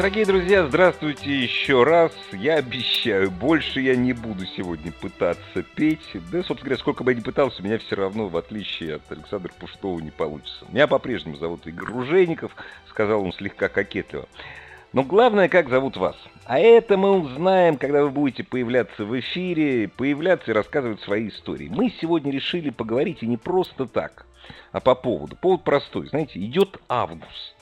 Дорогие 0.00 0.24
друзья, 0.24 0.66
здравствуйте 0.66 1.30
еще 1.30 1.84
раз. 1.84 2.12
Я 2.32 2.54
обещаю, 2.54 3.30
больше 3.30 3.82
я 3.82 3.94
не 3.94 4.14
буду 4.14 4.46
сегодня 4.46 4.92
пытаться 4.92 5.62
петь. 5.74 6.00
Да, 6.32 6.38
собственно 6.38 6.60
говоря, 6.60 6.78
сколько 6.78 7.04
бы 7.04 7.12
я 7.12 7.18
ни 7.18 7.20
пытался, 7.20 7.60
у 7.60 7.66
меня 7.66 7.76
все 7.76 7.96
равно, 7.96 8.28
в 8.28 8.36
отличие 8.38 8.94
от 8.94 9.02
Александра 9.12 9.52
Пуштова, 9.60 10.00
не 10.00 10.10
получится. 10.10 10.64
Меня 10.70 10.86
по-прежнему 10.86 11.36
зовут 11.36 11.66
Игорь 11.66 11.90
Ружейников, 11.90 12.56
сказал 12.88 13.22
он 13.22 13.34
слегка 13.34 13.68
кокетливо. 13.68 14.26
Но 14.94 15.02
главное, 15.02 15.50
как 15.50 15.68
зовут 15.68 15.98
вас. 15.98 16.16
А 16.46 16.58
это 16.58 16.96
мы 16.96 17.20
узнаем, 17.20 17.76
когда 17.76 18.02
вы 18.02 18.08
будете 18.08 18.42
появляться 18.42 19.04
в 19.04 19.20
эфире, 19.20 19.86
появляться 19.86 20.52
и 20.52 20.54
рассказывать 20.54 21.02
свои 21.02 21.28
истории. 21.28 21.68
Мы 21.70 21.92
сегодня 22.00 22.32
решили 22.32 22.70
поговорить 22.70 23.22
и 23.22 23.26
не 23.26 23.36
просто 23.36 23.84
так, 23.84 24.24
а 24.72 24.80
по 24.80 24.94
поводу. 24.94 25.36
Повод 25.36 25.62
простой. 25.62 26.08
Знаете, 26.08 26.38
идет 26.38 26.78
август. 26.88 27.59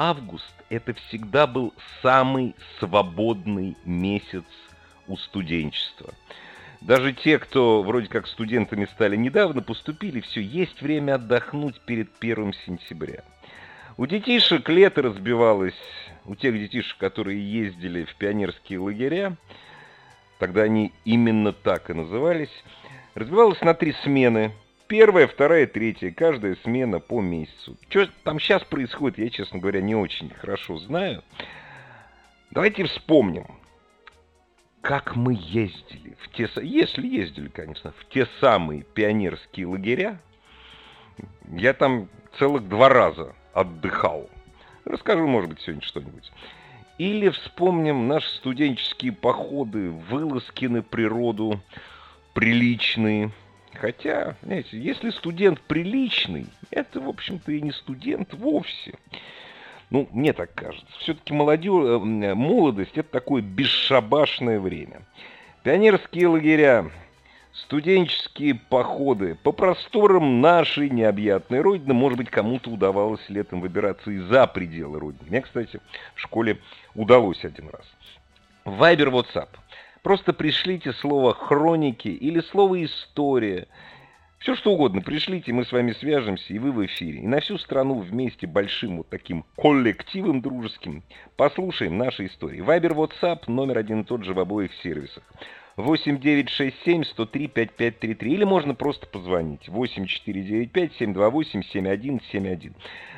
Август– 0.00 0.54
это 0.70 0.94
всегда 0.94 1.48
был 1.48 1.74
самый 2.02 2.54
свободный 2.78 3.76
месяц 3.84 4.44
у 5.08 5.16
студенчества. 5.16 6.14
Даже 6.80 7.12
те, 7.12 7.40
кто 7.40 7.82
вроде 7.82 8.06
как 8.06 8.28
студентами 8.28 8.84
стали 8.84 9.16
недавно, 9.16 9.60
поступили, 9.60 10.20
все, 10.20 10.40
есть 10.40 10.80
время 10.82 11.16
отдохнуть 11.16 11.80
перед 11.80 12.12
первым 12.12 12.52
сентября. 12.52 13.24
У 13.96 14.06
детишек 14.06 14.68
лето 14.68 15.02
разбивалось, 15.02 15.74
у 16.26 16.36
тех 16.36 16.54
детишек, 16.54 16.96
которые 16.98 17.42
ездили 17.42 18.04
в 18.04 18.14
пионерские 18.14 18.78
лагеря, 18.78 19.36
тогда 20.38 20.62
они 20.62 20.92
именно 21.04 21.52
так 21.52 21.90
и 21.90 21.94
назывались, 21.94 22.62
разбивалось 23.16 23.60
на 23.62 23.74
три 23.74 23.96
смены. 24.04 24.52
Первая, 24.88 25.26
вторая, 25.26 25.66
третья, 25.66 26.10
каждая 26.10 26.56
смена 26.64 26.98
по 26.98 27.20
месяцу. 27.20 27.76
Что 27.90 28.08
там 28.24 28.40
сейчас 28.40 28.64
происходит, 28.64 29.18
я, 29.18 29.28
честно 29.28 29.58
говоря, 29.58 29.82
не 29.82 29.94
очень 29.94 30.30
хорошо 30.30 30.78
знаю. 30.78 31.22
Давайте 32.50 32.84
вспомним, 32.84 33.46
как 34.80 35.14
мы 35.14 35.34
ездили 35.38 36.16
в 36.20 36.30
те, 36.30 36.48
если 36.62 37.06
ездили, 37.06 37.48
конечно, 37.48 37.92
в 37.98 38.08
те 38.08 38.26
самые 38.40 38.82
пионерские 38.82 39.66
лагеря. 39.66 40.18
Я 41.52 41.74
там 41.74 42.08
целых 42.38 42.66
два 42.66 42.88
раза 42.88 43.34
отдыхал. 43.52 44.30
Расскажу, 44.86 45.26
может 45.26 45.50
быть, 45.50 45.60
сегодня 45.60 45.82
что-нибудь. 45.82 46.32
Или 46.96 47.28
вспомним 47.28 48.08
наши 48.08 48.28
студенческие 48.36 49.12
походы, 49.12 49.90
вылазки 49.90 50.64
на 50.64 50.82
природу, 50.82 51.60
приличные. 52.32 53.32
Хотя, 53.80 54.34
знаете, 54.42 54.78
если 54.78 55.10
студент 55.10 55.60
приличный, 55.60 56.46
это, 56.70 57.00
в 57.00 57.08
общем-то, 57.08 57.52
и 57.52 57.60
не 57.60 57.72
студент 57.72 58.34
вовсе. 58.34 58.94
Ну, 59.90 60.08
мне 60.12 60.32
так 60.32 60.52
кажется. 60.54 60.86
Все-таки 60.98 61.32
молодежь, 61.32 62.02
молодость– 62.02 62.92
это 62.98 63.08
такое 63.08 63.40
бесшабашное 63.40 64.58
время. 64.58 65.02
Пионерские 65.62 66.28
лагеря, 66.28 66.90
Студенческие 67.52 68.54
походы 68.54 69.34
по 69.34 69.50
просторам 69.50 70.40
нашей 70.40 70.90
необъятной 70.90 71.60
Родины. 71.60 71.92
Может 71.92 72.18
быть, 72.18 72.30
кому-то 72.30 72.70
удавалось 72.70 73.28
летом 73.28 73.60
выбираться 73.60 74.10
и 74.12 74.18
за 74.18 74.46
пределы 74.46 75.00
Родины. 75.00 75.24
Мне, 75.28 75.40
кстати, 75.40 75.80
в 76.14 76.20
школе 76.20 76.60
удалось 76.94 77.44
один 77.44 77.68
раз. 77.70 77.82
Вайбер, 78.64 79.08
WhatsApp. 79.08 79.48
Просто 80.08 80.32
пришлите 80.32 80.94
слово 80.94 81.34
«хроники» 81.34 82.08
или 82.08 82.40
слово 82.40 82.82
«история». 82.82 83.68
Все 84.38 84.54
что 84.56 84.72
угодно, 84.72 85.02
пришлите, 85.02 85.52
мы 85.52 85.66
с 85.66 85.70
вами 85.70 85.92
свяжемся, 85.92 86.54
и 86.54 86.58
вы 86.58 86.72
в 86.72 86.82
эфире. 86.86 87.18
И 87.18 87.26
на 87.26 87.40
всю 87.40 87.58
страну 87.58 87.98
вместе 87.98 88.46
большим 88.46 88.96
вот 88.96 89.10
таким 89.10 89.44
коллективом 89.58 90.40
дружеским 90.40 91.02
послушаем 91.36 91.98
наши 91.98 92.24
истории. 92.24 92.62
Вайбер, 92.62 92.92
WhatsApp, 92.92 93.40
номер 93.48 93.76
один 93.76 94.00
и 94.00 94.04
тот 94.04 94.24
же 94.24 94.32
в 94.32 94.40
обоих 94.40 94.72
сервисах. 94.82 95.24
8967 95.78 97.04
103 97.04 97.46
5533. 97.46 98.32
Или 98.32 98.44
можно 98.44 98.74
просто 98.74 99.06
позвонить. 99.06 99.68
8495 99.68 100.92
728 100.98 101.62
7171. 101.62 102.74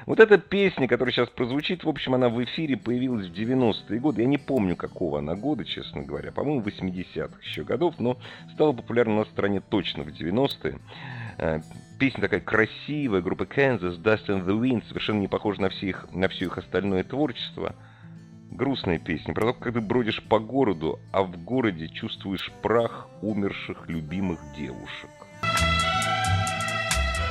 Вот 0.07 0.21
эта 0.21 0.39
песня, 0.39 0.87
которая 0.87 1.13
сейчас 1.13 1.31
прозвучит, 1.31 1.85
в 1.85 1.89
общем, 1.89 2.15
она 2.15 2.29
в 2.29 2.43
эфире 2.45 2.77
появилась 2.77 3.29
в 3.29 3.33
90-е 3.33 3.99
годы. 4.01 4.23
Я 4.23 4.29
не 4.29 4.39
помню, 4.39 4.77
какого 4.77 5.21
она 5.21 5.35
года, 5.35 5.65
честно 5.65 6.03
говоря. 6.03 6.33
По-моему, 6.33 6.63
80-х 6.63 7.39
еще 7.43 7.65
годов, 7.65 7.95
но 7.99 8.19
стала 8.53 8.73
популярна 8.73 9.17
на 9.17 9.25
стране 9.25 9.61
точно 9.61 10.05
в 10.05 10.09
90-е. 10.09 10.79
Э, 11.39 11.61
песня 11.99 12.21
такая 12.21 12.41
красивая, 12.41 13.23
группа 13.23 13.45
Kansas, 13.45 14.01
Dust 14.01 14.27
in 14.27 14.45
the 14.45 14.59
Wind, 14.59 14.87
совершенно 14.89 15.21
не 15.21 15.29
похожа 15.29 15.63
на, 15.63 15.71
все 15.71 15.89
их, 15.89 16.07
на 16.13 16.29
все 16.29 16.47
их 16.47 16.59
остальное 16.59 17.05
творчество 17.05 17.75
грустная 18.51 18.99
песня 18.99 19.33
про 19.35 19.53
то, 19.53 19.55
как 19.55 19.73
ты 19.73 19.81
бродишь 19.81 20.23
по 20.23 20.39
городу, 20.39 21.01
а 21.13 21.23
в 21.23 21.43
городе 21.43 21.89
чувствуешь 21.89 22.53
прах 22.63 23.09
умерших 23.23 23.89
любимых 23.89 24.39
девушек. 24.57 25.09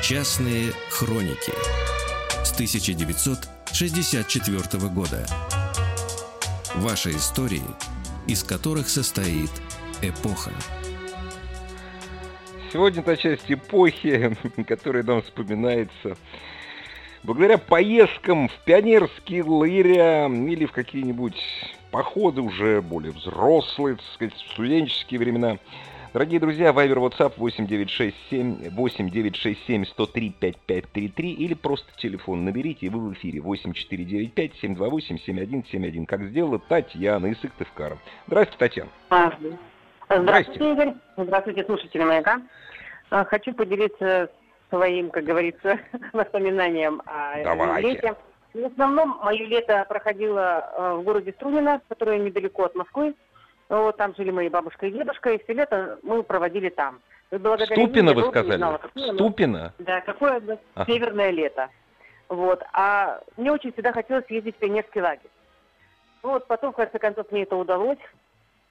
Частные 0.02 0.72
хроники 0.90 1.54
с 2.44 2.52
1964 2.54 4.90
года. 4.90 5.28
Ваши 6.76 7.12
истории, 7.12 7.62
из 8.28 8.44
которых 8.44 8.90
состоит 8.90 9.52
эпоха. 10.02 10.52
Сегодня 12.72 13.04
та 13.04 13.18
часть 13.18 13.52
эпохи, 13.52 14.36
которая 14.68 15.04
нам 15.04 15.22
вспоминается 15.22 16.18
благодаря 17.24 17.58
поездкам 17.58 18.48
в 18.48 18.54
пионерские 18.66 19.44
лагеря 19.44 20.28
или 20.28 20.66
в 20.66 20.72
какие-нибудь 20.72 21.42
походы 21.92 22.42
уже 22.42 22.82
более 22.82 23.12
взрослые, 23.12 23.96
так 23.96 24.06
сказать, 24.14 24.34
в 24.34 24.52
студенческие 24.54 25.20
времена. 25.20 25.58
Дорогие 26.12 26.40
друзья, 26.40 26.74
Вайбер, 26.74 26.98
WhatsApp 26.98 27.34
8967 27.38 28.72
8967 28.72 29.86
103 29.86 30.36
5533 30.40 31.34
или 31.34 31.54
просто 31.54 31.88
телефон 31.98 32.46
наберите, 32.46 32.88
и 32.88 32.90
вы 32.90 33.10
в 33.10 33.14
эфире 33.14 33.42
8495 33.42 34.56
728 34.60 35.20
7171, 35.20 36.06
как 36.08 36.24
сделала 36.24 36.58
Татьяна 36.58 37.28
из 37.28 37.40
Сыктывкара. 37.42 38.00
Здравствуйте, 38.26 38.58
Татьяна. 38.58 38.90
Здравствуйте. 39.08 39.58
Здравствуйте, 40.10 40.72
Игорь. 40.72 40.94
Здравствуйте, 41.16 41.64
слушатели 41.66 42.04
«Маяка». 42.04 42.42
А, 43.12 43.24
хочу 43.26 43.54
поделиться 43.54 44.32
своим, 44.70 45.10
как 45.10 45.24
говорится, 45.24 45.80
воспоминаниям 46.14 47.02
о 47.06 47.44
Давайте. 47.44 47.90
лете. 47.90 48.16
В 48.54 48.66
основном 48.66 49.20
мое 49.22 49.46
лето 49.46 49.86
проходило 49.88 50.72
э, 50.72 50.94
в 50.96 51.04
городе 51.04 51.34
Струнино, 51.34 51.82
которое 51.88 52.18
недалеко 52.18 52.64
от 52.64 52.76
Москвы. 52.76 53.14
Вот, 53.70 53.98
там 53.98 54.16
жили 54.16 54.32
мои 54.32 54.50
бабушка 54.50 54.88
и 54.88 54.92
дедушка, 54.92 55.32
и 55.32 55.44
все 55.44 55.54
лето 55.54 56.00
мы 56.02 56.24
проводили 56.24 56.70
там. 56.70 57.00
Ступино 57.32 58.14
вы 58.14 58.24
сказали? 58.30 58.58
Знала, 58.58 58.78
какое, 58.80 59.14
Ступино? 59.14 59.74
Да, 59.78 60.02
какое 60.02 60.42
ага. 60.74 60.92
северное 60.92 61.30
лето. 61.30 61.70
Вот. 62.28 62.64
А 62.74 63.22
мне 63.38 63.52
очень 63.52 63.72
всегда 63.72 63.92
хотелось 63.92 64.26
ездить 64.30 64.56
в 64.56 64.60
пионерский 64.60 65.02
лагерь. 65.02 65.30
Вот, 66.24 66.48
потом, 66.48 66.74
в 66.74 66.76
конце 66.76 66.98
концов, 66.98 67.32
мне 67.32 67.44
это 67.44 67.56
удалось. 67.56 68.00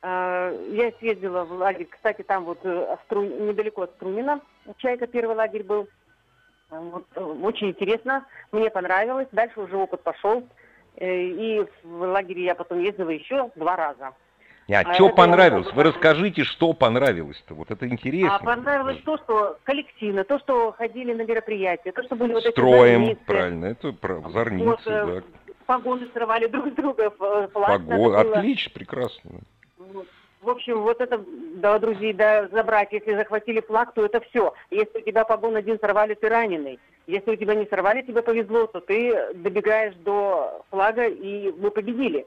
А, 0.03 0.53
я 0.71 0.93
съездила 0.99 1.45
в 1.45 1.53
лагерь, 1.53 1.87
кстати, 1.91 2.23
там 2.23 2.45
вот 2.45 2.59
э, 2.65 2.97
недалеко 3.11 3.83
от 3.83 3.93
Струмина, 3.93 4.41
Чайка 4.77 5.07
первый 5.07 5.37
лагерь 5.37 5.65
был. 5.65 5.89
Вот, 6.71 7.07
э, 7.15 7.21
очень 7.21 7.71
интересно, 7.71 8.27
мне 8.53 8.71
понравилось. 8.71 9.29
Дальше 9.33 9.61
уже 9.61 9.77
опыт 9.77 10.03
пошел. 10.03 10.47
Э, 10.97 11.07
и 11.11 11.67
в 11.83 12.03
лагере 12.03 12.45
я 12.45 12.55
потом 12.55 12.81
ездила 12.81 13.11
еще 13.11 13.51
два 13.57 13.77
раза. 13.77 14.13
А, 14.71 14.81
а 14.81 14.95
что 14.95 15.09
понравилось? 15.09 15.73
Вы 15.73 15.83
расскажите, 15.83 16.45
что 16.45 16.75
понравилось-то. 16.75 17.55
Вот 17.55 17.71
это 17.71 17.89
интересно. 17.89 18.37
А 18.37 18.39
понравилось 18.39 18.99
то, 19.03 19.17
что 19.17 19.59
коллективно, 19.65 20.25
то, 20.25 20.39
что 20.41 20.73
ходили 20.73 21.15
на 21.15 21.23
мероприятия, 21.23 21.91
то, 21.91 22.03
что 22.03 22.17
были 22.17 22.35
вот 22.35 22.45
Строем, 22.45 23.05
эти 23.05 23.15
правильно, 23.15 23.67
это 23.67 23.95
зорницы, 24.29 24.67
вот, 24.67 24.83
да. 24.85 25.23
Погоны 25.65 26.09
срывали 26.13 26.47
друг 26.49 26.75
друга. 26.75 27.11
Погон, 27.11 28.17
отлично, 28.17 28.73
прекрасно. 28.75 29.41
Вот. 29.79 30.07
В 30.41 30.51
общем, 30.51 30.83
вот 30.83 31.01
это, 31.01 31.25
да, 31.55 31.79
друзей, 31.79 32.13
да, 32.13 32.49
забрать. 32.49 32.93
Если 32.93 33.15
захватили 33.15 33.61
флаг, 33.61 33.93
то 33.93 34.05
это 34.05 34.21
все. 34.21 34.55
Если 34.71 34.99
у 34.99 35.03
тебя 35.03 35.25
погон 35.25 35.57
один 35.57 35.79
сорвали, 35.81 36.15
ты 36.15 36.29
раненый. 36.29 36.79
Если 37.07 37.33
у 37.33 37.37
тебя 37.37 37.55
не 37.55 37.67
сорвали, 37.67 38.03
тебе 38.03 38.23
повезло, 38.23 38.67
то 38.67 38.81
ты 38.81 39.33
добегаешь 39.35 39.95
до 39.97 40.63
флага, 40.71 41.07
и 41.07 41.53
мы 41.53 41.71
победили. 41.71 42.27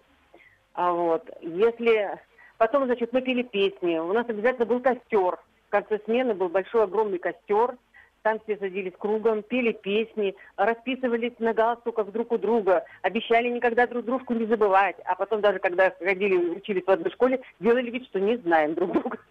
А 0.73 0.91
вот, 0.91 1.29
если... 1.41 2.19
Потом, 2.57 2.85
значит, 2.85 3.13
мы 3.13 3.21
пели 3.21 3.43
песни. 3.43 3.97
У 3.97 4.13
нас 4.13 4.27
обязательно 4.27 4.65
был 4.65 4.81
костер. 4.81 5.37
В 5.67 5.69
конце 5.69 5.99
смены 6.05 6.33
был 6.33 6.49
большой 6.49 6.83
огромный 6.83 7.17
костер. 7.17 7.75
Там 8.23 8.39
все 8.43 8.55
садились 8.57 8.93
кругом, 8.99 9.41
пели 9.41 9.71
песни, 9.71 10.35
расписывались 10.55 11.33
на 11.39 11.53
галстуках 11.53 12.11
друг 12.11 12.31
у 12.31 12.37
друга, 12.37 12.85
обещали 13.01 13.49
никогда 13.49 13.87
друг 13.87 14.05
дружку 14.05 14.35
не 14.35 14.45
забывать, 14.45 14.95
а 15.05 15.15
потом 15.15 15.41
даже 15.41 15.57
когда 15.57 15.91
ходили, 15.99 16.35
учились 16.35 16.83
в 16.85 16.91
одной 16.91 17.11
школе, 17.11 17.41
делали 17.59 17.89
вид, 17.89 18.05
что 18.05 18.19
не 18.19 18.37
знаем 18.37 18.75
друг 18.75 18.91
друга. 18.91 19.17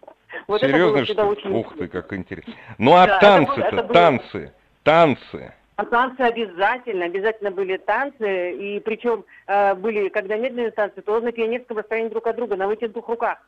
Вот 0.47 0.61
Серьезно, 0.61 1.05
что 1.05 1.25
очень 1.25 1.51
Ух 1.51 1.77
ты, 1.77 1.87
как 1.87 2.13
интересно. 2.13 2.53
Ну 2.77 2.93
а 2.93 3.05
да, 3.05 3.19
танцы-то, 3.19 3.83
танцы, 3.83 4.53
танцы. 4.83 5.53
А 5.75 5.85
танцы 5.85 6.21
обязательно, 6.21 7.05
обязательно 7.05 7.51
были 7.51 7.77
танцы, 7.77 8.51
и 8.53 8.79
причем 8.79 9.25
э, 9.47 9.75
были, 9.75 10.07
когда 10.07 10.37
медленные 10.37 10.71
танцы, 10.71 11.01
то 11.01 11.19
на 11.19 11.31
пионерском 11.31 11.77
расстоянии 11.77 12.09
друг 12.09 12.27
от 12.27 12.35
друга, 12.37 12.55
на 12.55 12.67
вытянутых 12.67 13.07
руках 13.07 13.39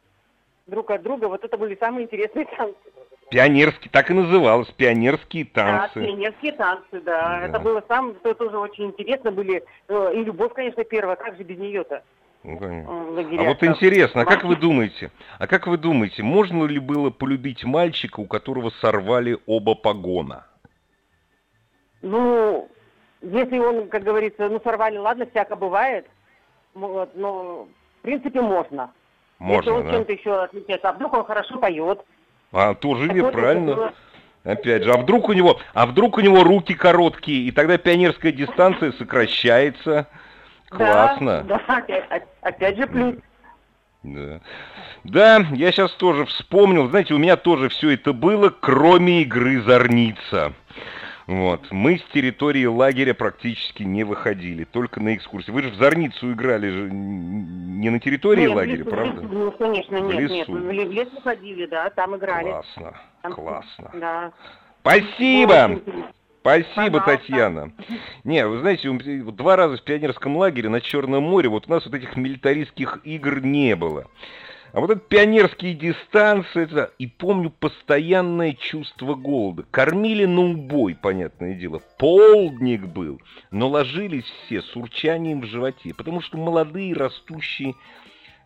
друг 0.68 0.92
от 0.92 1.04
друга. 1.04 1.28
Вот 1.28 1.44
это 1.44 1.58
были 1.58 1.76
самые 1.76 2.06
интересные 2.06 2.46
танцы. 2.58 2.76
Пионерские, 3.34 3.90
так 3.90 4.12
и 4.12 4.14
называлось, 4.14 4.68
пионерские 4.78 5.46
танцы. 5.46 6.00
Да, 6.00 6.06
пионерские 6.06 6.52
танцы, 6.52 7.02
да. 7.02 7.40
да. 7.40 7.46
Это 7.48 7.60
было 7.60 7.84
сам, 7.88 8.12
это 8.12 8.36
тоже 8.36 8.60
очень 8.60 8.86
интересно 8.86 9.32
были. 9.32 9.64
Э, 9.88 10.12
и 10.14 10.24
любовь, 10.24 10.54
конечно, 10.54 10.84
первая, 10.84 11.16
как 11.16 11.36
же 11.36 11.44
без 11.44 11.58
нее-то? 11.58 12.04
Ну, 12.44 12.60
а 12.60 13.44
вот 13.46 13.64
интересно, 13.64 14.22
а 14.22 14.26
как 14.26 14.44
вы 14.44 14.56
думаете, 14.56 15.10
а 15.40 15.48
как 15.48 15.66
вы 15.66 15.78
думаете, 15.78 16.22
можно 16.22 16.66
ли 16.66 16.78
было 16.78 17.10
полюбить 17.10 17.64
мальчика, 17.64 18.20
у 18.20 18.26
которого 18.26 18.70
сорвали 18.82 19.40
оба 19.48 19.74
погона? 19.74 20.46
Ну, 22.04 22.70
если 23.22 23.58
он, 23.58 23.88
как 23.88 24.04
говорится, 24.04 24.48
ну 24.48 24.62
сорвали, 24.64 24.98
ладно, 24.98 25.26
всяко 25.26 25.56
бывает, 25.56 26.06
вот, 26.76 27.16
но 27.16 27.68
в 28.00 28.02
принципе 28.04 28.42
можно. 28.42 28.92
Можно, 29.40 29.58
Если 29.58 29.70
он 29.72 29.84
да? 29.86 29.92
чем-то 29.92 30.12
еще 30.12 30.44
отличается, 30.44 30.90
а 30.90 30.94
вдруг 30.94 31.14
он 31.14 31.26
хорошо 31.26 31.58
поет. 31.58 32.06
А, 32.54 32.76
тоже 32.76 33.10
неправильно. 33.10 33.94
Опять 34.44 34.84
же, 34.84 34.92
а 34.92 34.98
вдруг 34.98 35.30
у 35.30 35.34
него, 35.34 35.60
а 35.74 35.86
вдруг 35.86 36.18
у 36.18 36.22
него 36.22 36.44
руки 36.44 36.74
короткие, 36.74 37.48
и 37.48 37.52
тогда 37.52 37.78
пионерская 37.78 38.32
дистанция 38.32 38.92
сокращается. 38.92 40.08
Классно. 40.70 41.44
Да, 41.44 41.62
да 41.68 41.78
опять, 41.78 42.24
опять 42.42 42.78
же 42.78 42.88
плюс. 42.88 43.16
Да. 44.04 44.42
да, 45.06 45.46
я 45.54 45.72
сейчас 45.72 45.94
тоже 45.94 46.26
вспомнил, 46.26 46.90
знаете, 46.90 47.14
у 47.14 47.18
меня 47.18 47.38
тоже 47.38 47.70
все 47.70 47.92
это 47.92 48.12
было, 48.12 48.50
кроме 48.50 49.22
игры 49.22 49.62
«Зорница». 49.62 50.52
Вот. 51.28 51.72
Мы 51.72 52.00
с 52.00 52.04
территории 52.14 52.66
лагеря 52.66 53.14
практически 53.14 53.84
не 53.84 54.04
выходили, 54.04 54.66
только 54.66 55.00
на 55.00 55.16
экскурсии. 55.16 55.52
Вы 55.52 55.64
же 55.64 55.70
в 55.70 55.76
Зорницу 55.76 56.34
играли 56.34 56.70
же 56.70 56.90
не 56.92 57.90
на 57.90 58.00
территории 58.00 58.42
нет, 58.42 58.56
лагеря, 58.56 58.78
лесу, 58.78 58.90
правда? 58.90 59.22
Лесу, 59.22 59.34
ну, 59.34 59.52
конечно, 59.52 59.98
нет, 59.98 60.16
в 60.16 60.20
лесу. 60.20 60.36
нет. 60.36 60.48
В 60.50 60.92
лес 60.92 61.08
выходили, 61.14 61.66
да, 61.66 61.90
там 61.92 62.16
играли. 62.18 62.50
Классно, 62.50 62.94
там, 63.22 63.34
классно. 63.34 63.92
Да. 63.94 64.32
Спасибо! 64.82 65.82
Спасибо, 66.42 67.00
Пожалуйста. 67.00 67.18
Татьяна. 67.18 67.72
Не, 68.26 68.46
вы 68.46 68.60
знаете, 68.60 68.92
два 69.32 69.56
раза 69.56 69.78
в 69.78 69.82
пионерском 69.84 70.36
лагере 70.36 70.68
на 70.68 70.82
Черном 70.82 71.24
море, 71.24 71.48
вот 71.48 71.68
у 71.68 71.72
нас 71.72 71.86
вот 71.86 71.96
этих 71.96 72.18
милитаристских 72.18 73.00
игр 73.06 73.40
не 73.40 73.78
было. 73.78 74.08
А 74.74 74.80
вот 74.80 74.90
это 74.90 75.00
пионерские 75.00 75.76
дистанции, 75.76 76.64
это, 76.64 76.92
и 76.98 77.06
помню 77.06 77.52
постоянное 77.52 78.54
чувство 78.54 79.14
голода. 79.14 79.66
Кормили 79.70 80.26
на 80.26 80.42
убой, 80.42 80.98
понятное 81.00 81.54
дело. 81.54 81.80
Полдник 82.00 82.88
был, 82.88 83.22
но 83.52 83.70
ложились 83.70 84.26
все 84.26 84.64
с 84.64 84.76
урчанием 84.76 85.42
в 85.42 85.46
животе, 85.46 85.94
потому 85.96 86.22
что 86.22 86.40
молодые 86.40 86.96
растущие 86.96 87.76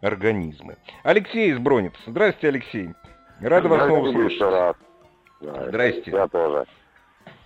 организмы. 0.01 0.75
Алексей 1.03 1.51
из 1.51 1.59
Бронец. 1.59 1.93
Здравствуйте, 2.05 2.49
Алексей. 2.49 2.89
Рада 3.39 3.69
вас 3.69 3.85
снова 3.85 4.11
слышать. 4.11 4.41
раз. 4.41 4.75
Здрасте. 5.39 6.11
Я 6.11 6.27
тоже. 6.27 6.65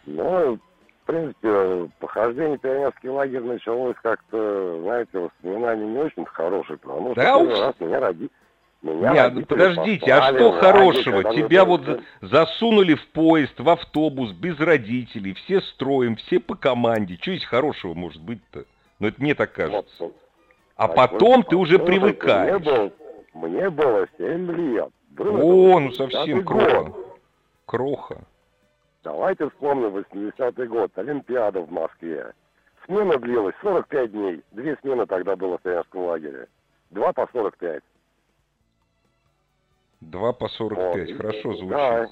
Ну, 0.08 0.56
в 0.56 1.06
принципе, 1.06 1.88
похождение 2.00 2.58
в 2.58 2.62
пионерский 2.62 3.10
лагерь 3.10 3.44
началось 3.44 3.96
как-то, 4.02 4.82
знаете, 4.82 5.20
воспоминания 5.20 5.86
не 5.86 6.00
очень 6.00 6.26
хорошие, 6.26 6.80
потому 6.80 7.12
что 7.12 7.22
да 7.22 7.38
первый 7.38 7.60
раз 7.60 7.76
меня 7.80 8.00
родители 8.00 8.32
меня 8.82 9.14
Нет, 9.14 9.34
ну 9.34 9.46
подождите, 9.46 10.12
а 10.12 10.34
что 10.34 10.52
хорошего? 10.54 11.24
Тебя 11.36 11.66
вот 11.66 11.86
за, 11.86 12.02
засунули 12.22 12.96
в 12.96 13.08
поезд, 13.10 13.60
в 13.60 13.70
автобус, 13.70 14.32
без 14.32 14.60
родителей, 14.60 15.34
все 15.34 15.62
строим, 15.62 16.16
все 16.16 16.40
по 16.40 16.56
команде. 16.56 17.18
Что 17.22 17.32
здесь 17.32 17.46
хорошего 17.46 17.94
может 17.94 18.22
быть-то? 18.22 18.66
Ну 19.00 19.08
это 19.08 19.22
мне 19.22 19.36
так 19.36 19.52
кажется. 19.54 19.86
Вот, 20.00 20.16
а 20.76 20.88
потом 20.88 21.44
ты 21.44 21.56
уже 21.56 21.78
привыкаешь. 21.78 22.60
Мне 22.60 22.60
было, 22.60 22.92
мне 23.34 23.70
было 23.70 24.08
7 24.18 24.52
лет. 24.52 24.90
О, 25.20 25.80
ну 25.80 25.92
совсем 25.92 26.44
кроха. 26.44 26.84
Год. 26.84 27.20
Кроха. 27.66 28.22
Давайте 29.04 29.50
вспомним 29.50 29.96
80-й 29.96 30.68
год, 30.68 30.92
Олимпиада 30.96 31.62
в 31.62 31.72
Москве. 31.72 32.34
Смена 32.86 33.18
длилась 33.18 33.56
45 33.62 34.12
дней. 34.12 34.42
Две 34.52 34.76
смены 34.82 35.06
тогда 35.06 35.36
было 35.36 35.58
в 35.58 35.62
Советском 35.64 36.06
лагере. 36.06 36.48
Два 36.90 37.14
по 37.14 37.28
45. 37.32 37.84
2 40.02 40.34
по 40.34 40.50
45, 40.50 41.10
вот. 41.10 41.18
хорошо 41.18 41.54
звучит. 41.54 41.70
Да, 41.70 42.08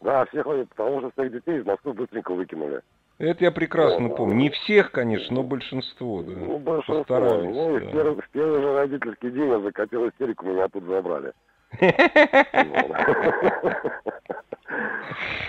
да, 0.00 0.24
всех, 0.26 0.44
потому 0.44 1.00
что 1.00 1.10
своих 1.14 1.32
детей 1.32 1.58
из 1.58 1.66
Москвы 1.66 1.92
быстренько 1.92 2.32
выкинули. 2.32 2.82
Это 3.18 3.44
я 3.44 3.50
прекрасно 3.50 4.08
вот, 4.08 4.16
помню. 4.16 4.36
Не 4.36 4.50
всех, 4.50 4.92
конечно, 4.92 5.34
но 5.34 5.42
большинство, 5.42 6.22
да. 6.22 6.32
Ну, 6.36 6.58
большинство. 6.58 6.98
Постарались. 6.98 7.54
Ну, 7.54 7.80
да. 7.80 7.86
в, 7.86 7.90
первый, 7.90 8.22
в 8.22 8.28
первый 8.30 8.60
же 8.60 8.74
родительский 8.74 9.30
день 9.30 9.48
я 9.48 9.60
закатил 9.60 10.08
истерику, 10.08 10.46
меня 10.46 10.68
тут 10.68 10.84
забрали. 10.84 11.32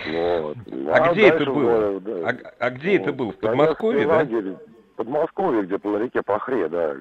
Ну, 0.08 0.56
а, 0.90 0.96
а 0.96 1.12
где 1.12 1.28
это 1.28 1.46
было? 1.46 2.02
А, 2.26 2.36
а 2.60 2.70
где 2.72 2.96
это 2.96 3.14
было? 3.14 3.32
В 3.32 3.38
Подмосковье, 3.38 4.08
да? 4.08 4.24
В 4.24 4.96
Подмосковье, 4.96 5.64
где-то 5.64 5.90
на 5.90 5.98
реке 5.98 6.22
Пахре, 6.24 6.68
да, 6.68 6.96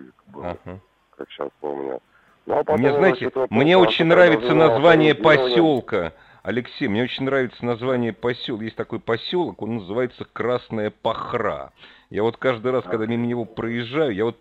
как 1.17 1.31
сейчас 1.31 1.49
помню. 1.61 2.01
Ну, 2.49 2.63
а 2.67 2.77
мне, 2.79 2.95
знаете, 2.95 3.31
мне 3.51 3.77
очень 3.77 4.07
нравится 4.07 4.55
название 4.55 5.15
поселка. 5.15 6.15
Алексей, 6.43 6.89
мне 6.89 7.03
очень 7.03 7.25
нравится 7.25 7.63
название 7.63 8.15
поселка. 8.15 8.65
Есть 8.65 8.77
такой 8.77 9.01
поселок, 9.01 9.61
он 9.61 9.77
называется 9.77 10.25
Красная 10.25 10.91
Пахра. 10.91 11.73
Я 12.09 12.23
вот 12.23 12.39
каждый 12.39 12.73
раз, 12.73 12.85
когда 12.85 13.05
мимо 13.05 13.27
него 13.27 13.45
проезжаю, 13.45 14.15
я 14.15 14.25
вот... 14.25 14.39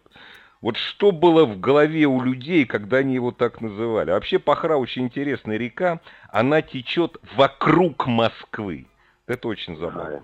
Вот 0.59 0.77
что 0.77 1.11
было 1.11 1.45
в 1.45 1.59
голове 1.59 2.05
у 2.05 2.19
людей, 2.19 2.65
когда 2.65 2.97
они 2.97 3.13
его 3.13 3.31
так 3.31 3.61
называли? 3.61 4.09
Вообще 4.09 4.39
Пахра 4.39 4.75
очень 4.75 5.03
интересная 5.03 5.57
река, 5.57 5.99
она 6.31 6.63
течет 6.63 7.17
вокруг 7.35 8.07
Москвы. 8.07 8.87
Это 9.27 9.49
очень 9.49 9.77
забавно. 9.77 10.23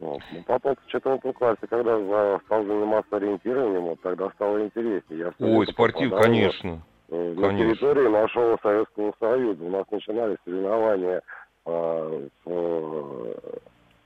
Вот. 0.00 0.20
Ну, 0.32 0.42
потом 0.46 0.76
в 0.76 0.90
четвертом 0.90 1.32
классе, 1.32 1.66
когда 1.68 2.38
стал 2.46 2.64
заниматься 2.64 3.16
ориентированием, 3.16 3.82
вот 3.82 4.00
тогда 4.00 4.30
стало 4.30 4.64
интереснее. 4.64 5.32
Я 5.40 5.46
Ой, 5.46 5.66
спортив, 5.66 6.10
конечно. 6.10 6.80
Э, 7.10 7.34
на 7.34 7.48
конечно. 7.48 7.74
территории 7.74 8.08
нашего 8.08 8.58
Советского 8.62 9.14
Союза. 9.18 9.64
У 9.64 9.70
нас 9.70 9.86
начинались 9.90 10.36
соревнования 10.44 11.22
э, 11.66 12.28
в 12.44 12.50
э, 12.50 13.34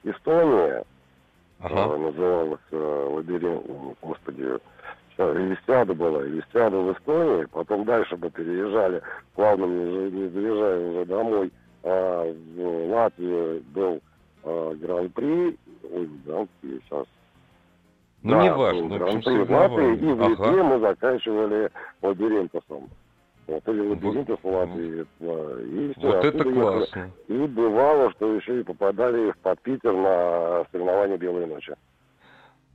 Эстонии, 0.04 0.84
ага. 1.60 1.94
э, 1.94 1.98
называлась 1.98 2.60
э, 2.70 3.08
лабиринт, 3.10 3.66
господи, 4.00 4.58
Вестиада 5.18 5.94
была, 5.94 6.22
Вестиада 6.22 6.78
в 6.78 6.92
Эстонии, 6.92 7.44
потом 7.52 7.84
дальше 7.84 8.16
мы 8.16 8.30
переезжали, 8.30 9.02
плавно 9.34 9.66
не, 9.66 10.10
не 10.10 10.28
заезжая 10.28 10.90
уже 10.90 11.04
домой, 11.04 11.52
а 11.84 12.32
в 12.32 12.90
Латвии 12.90 13.58
был 13.74 14.00
э, 14.44 14.74
Гран-при, 14.80 15.58
ой, 15.90 16.08
Гран-при 16.24 16.80
сейчас. 16.80 17.06
Ну, 18.22 18.30
да, 18.30 18.42
не 18.42 18.52
важно. 18.52 18.98
В 18.98 19.50
Латвии, 19.50 19.96
и 19.96 20.12
в 20.12 20.28
Литве 20.28 20.46
ага. 20.46 20.62
мы 20.62 20.78
заканчивали 20.80 21.70
лабиринтусом. 22.02 22.88
Вот, 23.48 23.68
или 23.68 23.88
лабиринтус 23.88 24.38
в 24.42 24.48
Латвии. 24.48 25.02
И 25.02 25.92
все, 25.96 26.06
вот 26.06 26.24
это 26.24 26.44
классно. 26.44 27.10
И 27.26 27.36
бывало, 27.46 28.12
что 28.12 28.34
еще 28.34 28.60
и 28.60 28.62
попадали 28.62 29.32
под 29.42 29.60
Питер 29.62 29.92
на 29.92 30.64
соревнования 30.70 31.16
«Белые 31.16 31.46
ночи». 31.46 31.74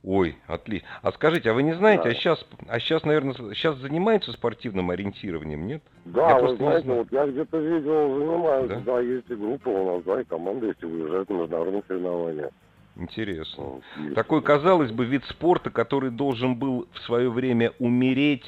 Ой, 0.04 0.36
отлично. 0.46 0.86
А 1.02 1.10
скажите, 1.12 1.50
а 1.50 1.54
вы 1.54 1.64
не 1.64 1.72
знаете, 1.72 2.04
да. 2.04 2.10
а 2.10 2.14
сейчас, 2.14 2.46
а 2.68 2.78
сейчас, 2.78 3.04
наверное, 3.04 3.34
сейчас 3.54 3.76
занимаются 3.78 4.32
спортивным 4.32 4.90
ориентированием, 4.90 5.66
нет? 5.66 5.82
Да, 6.04 6.30
я 6.30 6.38
вы 6.40 6.56
знаете, 6.56 6.88
вот 6.88 7.08
я 7.10 7.26
где-то 7.26 7.58
видел, 7.58 8.18
занимаются, 8.18 8.76
да? 8.76 8.92
да, 8.92 9.00
есть 9.00 9.28
и 9.28 9.34
группа 9.34 9.68
у 9.68 9.96
нас, 9.96 10.04
да, 10.04 10.20
и 10.20 10.24
команда 10.24 10.66
есть, 10.66 10.82
и 10.82 10.86
выезжают 10.86 11.28
на 11.28 11.34
международные 11.34 11.82
соревнования. 11.88 12.50
Интересно. 12.98 13.80
Такой, 14.14 14.42
казалось 14.42 14.90
бы, 14.90 15.04
вид 15.04 15.24
спорта, 15.26 15.70
который 15.70 16.10
должен 16.10 16.56
был 16.56 16.88
в 16.92 16.98
свое 17.00 17.30
время 17.30 17.72
умереть 17.78 18.46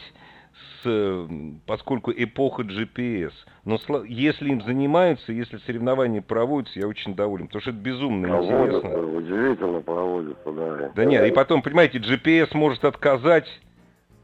с, 0.83 1.29
поскольку 1.67 2.11
эпоха 2.11 2.63
GPS. 2.63 3.33
Но 3.65 3.79
если 4.05 4.51
им 4.51 4.63
занимаются, 4.63 5.33
если 5.33 5.59
соревнования 5.59 6.21
проводятся, 6.21 6.81
я 6.81 6.89
очень 6.89 7.15
доволен, 7.15 7.47
потому 7.47 7.63
что 7.63 7.71
это 7.71 7.79
безумно 7.79 8.29
проводятся, 8.29 8.87
интересно. 8.89 9.17
Удивительно 9.17 9.81
проводятся, 9.81 10.53
да. 10.53 10.93
Да 10.95 11.05
нет, 11.05 11.27
и 11.27 11.31
потом, 11.31 11.63
понимаете, 11.63 11.99
GPS 11.99 12.49
может 12.55 12.85
отказать, 12.85 13.49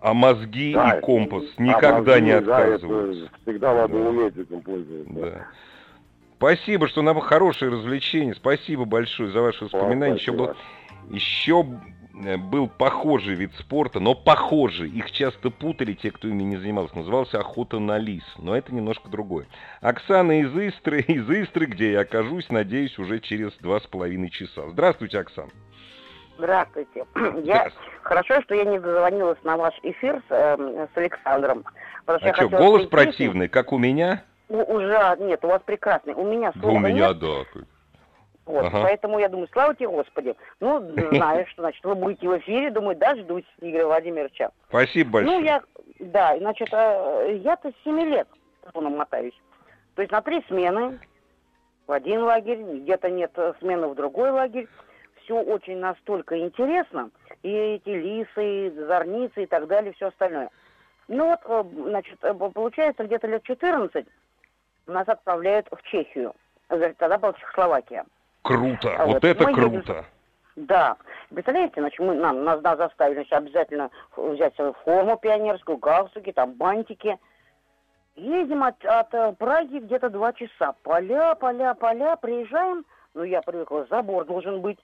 а 0.01 0.13
мозги 0.13 0.75
да, 0.75 0.99
и 0.99 1.01
компас 1.01 1.45
никогда 1.59 2.15
а 2.15 2.17
мозги, 2.17 2.25
не 2.25 2.31
отказывают. 2.33 3.21
Да, 3.21 3.29
всегда 3.43 3.75
надо 3.75 3.95
да. 3.95 4.09
уметь 4.09 4.37
этим 4.37 4.61
пользоваться. 4.61 5.13
Да. 5.13 5.47
Спасибо, 6.37 6.89
что 6.89 7.03
нам 7.03 7.21
хорошее 7.21 7.71
развлечение. 7.71 8.35
Спасибо 8.35 8.85
большое 8.85 9.31
за 9.31 9.41
ваши 9.41 9.65
воспоминания. 9.65 10.17
Еще 10.17 10.33
был, 10.33 10.55
еще 11.11 11.65
Э, 12.25 12.37
был 12.37 12.69
похожий 12.69 13.35
вид 13.35 13.53
спорта, 13.59 14.01
но 14.01 14.15
похожий. 14.15 14.89
Их 14.89 15.11
часто 15.11 15.51
путали 15.51 15.93
те, 15.93 16.11
кто 16.11 16.29
ими 16.29 16.43
не 16.45 16.57
занимался. 16.57 16.97
Назывался 16.97 17.39
охота 17.39 17.79
на 17.79 17.99
лис, 17.99 18.25
но 18.39 18.57
это 18.57 18.75
немножко 18.75 19.09
другое. 19.09 19.47
Оксана 19.81 20.41
из 20.41 20.57
Истры, 20.57 21.01
из 21.09 21.29
Истры, 21.29 21.67
где 21.67 21.93
я 21.93 22.01
окажусь, 22.01 22.49
надеюсь, 22.51 22.99
уже 22.99 23.21
через 23.21 23.53
два 23.59 23.81
с 23.81 23.87
половиной 23.87 24.31
часа. 24.31 24.69
Здравствуйте, 24.71 25.19
Оксана. 25.19 25.51
Здравствуйте. 26.39 27.05
Я... 27.45 27.71
Хорошо, 28.03 28.41
что 28.43 28.55
я 28.55 28.65
не 28.65 28.79
дозвонилась 28.79 29.39
на 29.43 29.57
ваш 29.57 29.75
эфир 29.83 30.23
с, 30.29 30.31
э, 30.31 30.87
с 30.95 30.97
Александром. 30.97 31.65
А 32.07 32.19
что, 32.35 32.49
голос 32.49 32.87
противный, 32.87 33.49
как 33.49 33.73
у 33.73 33.79
меня? 33.79 34.23
У, 34.49 34.59
уже, 34.75 35.17
нет, 35.21 35.45
у 35.45 35.49
вас 35.49 35.63
прекрасный. 35.65 36.15
У 36.15 36.25
меня 36.25 36.53
слуха 36.53 36.69
У 36.69 36.79
меня, 36.79 37.09
нет. 37.09 37.19
да. 37.19 37.45
Вот, 38.47 38.65
ага. 38.65 38.83
поэтому 38.83 39.19
я 39.19 39.29
думаю, 39.29 39.49
слава 39.53 39.75
тебе, 39.75 39.89
Господи. 39.89 40.37
Ну, 40.61 40.81
знаешь, 41.13 41.49
что 41.51 41.63
значит, 41.63 41.85
вы 41.85 41.97
будете 41.97 42.29
в 42.29 42.39
эфире, 42.39 42.71
думаю, 42.71 42.97
дождусь 42.97 43.45
Игоря 43.61 43.87
Владимировича. 43.87 44.51
Спасибо 44.69 45.11
большое. 45.11 45.39
Ну, 45.39 45.45
я, 45.45 45.63
да, 45.99 46.39
значит, 46.39 46.69
э, 46.73 47.41
я-то 47.43 47.71
с 47.71 47.85
7 47.85 48.01
лет 48.03 48.29
мотаюсь. 48.75 49.39
То 49.95 50.03
есть 50.03 50.13
на 50.13 50.21
три 50.21 50.43
смены 50.49 51.01
в 51.87 51.93
один 51.93 52.23
лагерь, 52.23 52.63
где-то 52.63 53.11
нет 53.11 53.33
смены 53.61 53.89
в 53.89 53.95
другой 53.95 54.31
лагерь. 54.31 54.69
Все 55.23 55.41
очень 55.41 55.79
настолько 55.79 56.39
интересно. 56.39 57.11
И 57.43 57.51
эти 57.51 57.89
лисы, 57.89 58.73
зорницы 58.87 59.43
и 59.43 59.47
так 59.47 59.67
далее, 59.67 59.93
все 59.95 60.09
остальное. 60.09 60.51
Ну 61.09 61.31
вот, 61.31 61.41
э, 61.45 61.65
значит, 61.89 62.19
э, 62.23 62.35
получается, 62.35 63.05
где-то 63.05 63.27
лет 63.27 63.43
14 63.43 64.07
нас 64.87 65.09
отправляют 65.09 65.69
в 65.71 65.83
Чехию. 65.83 66.35
Тогда 66.69 67.19
была 67.19 67.33
Чехословакия. 67.35 68.05
Круто, 68.43 68.95
а 68.97 69.07
вот, 69.07 69.15
вот 69.15 69.25
это 69.25 69.45
мы 69.45 69.55
круто. 69.55 69.93
Едем... 69.93 70.05
Да. 70.57 70.97
Представляете, 71.29 71.81
значит, 71.81 71.99
мы, 71.99 72.15
нам, 72.15 72.45
нас, 72.45 72.63
нас 72.63 72.79
заставили 72.79 73.17
значит, 73.17 73.33
обязательно 73.33 73.91
взять 74.17 74.55
форму 74.85 75.19
пионерскую, 75.19 75.79
галстуки, 75.79 76.33
там, 76.33 76.53
бантики. 76.53 77.19
Едем 78.17 78.65
от, 78.65 78.83
от 78.85 79.13
э, 79.13 79.35
Праги 79.39 79.79
где-то 79.79 80.09
два 80.09 80.33
часа. 80.33 80.75
Поля, 80.83 81.35
поля, 81.35 81.75
поля, 81.75 82.17
приезжаем. 82.17 82.87
Ну, 83.13 83.25
я 83.25 83.43
привыкла, 83.43 83.87
забор 83.91 84.25
должен 84.25 84.63
быть. 84.63 84.79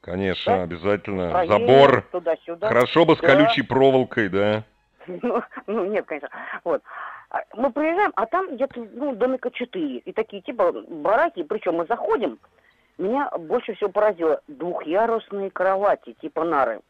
Конечно, 0.00 0.56
да? 0.56 0.62
обязательно. 0.62 1.30
Проедем, 1.30 1.58
забор. 1.58 2.02
Туда-сюда. 2.10 2.68
Хорошо 2.68 3.04
бы 3.04 3.14
с 3.14 3.20
да. 3.20 3.26
колючей 3.28 3.62
проволокой, 3.62 4.28
да. 4.28 4.64
Ну, 5.22 5.40
ну, 5.68 5.84
нет, 5.84 6.04
конечно. 6.04 6.28
Вот. 6.64 6.82
А 7.30 7.42
мы 7.54 7.70
приезжаем, 7.72 8.12
а 8.14 8.26
там 8.26 8.54
где-то, 8.54 8.86
ну, 8.92 9.14
домика 9.14 9.50
четыре. 9.50 9.98
И 9.98 10.12
такие, 10.12 10.42
типа, 10.42 10.72
бараки. 10.72 11.42
Причем 11.42 11.76
мы 11.76 11.86
заходим, 11.86 12.38
меня 12.98 13.30
больше 13.38 13.74
всего 13.74 13.90
поразило 13.90 14.40
двухъярусные 14.46 15.50
кровати, 15.50 16.14
типа 16.20 16.44
нары. 16.44 16.80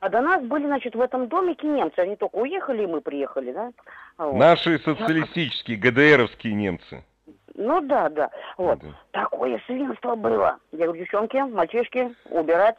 А 0.00 0.08
до 0.08 0.22
нас 0.22 0.42
были, 0.42 0.66
значит, 0.66 0.94
в 0.94 1.00
этом 1.00 1.28
домике 1.28 1.66
немцы. 1.66 1.98
Они 1.98 2.16
только 2.16 2.36
уехали, 2.36 2.84
и 2.84 2.86
мы 2.86 3.02
приехали, 3.02 3.52
да? 3.52 3.70
Вот. 4.16 4.34
Наши 4.34 4.78
социалистические, 4.78 5.76
ГДРовские 5.76 6.54
немцы. 6.54 7.04
Ну 7.54 7.82
да, 7.82 8.08
да. 8.08 8.30
Вот. 8.56 8.78
Да. 8.78 8.88
Такое 9.10 9.60
свинство 9.66 10.14
было. 10.14 10.58
Я 10.72 10.86
говорю, 10.86 11.02
девчонки, 11.02 11.36
мальчишки, 11.36 12.14
убирать. 12.30 12.76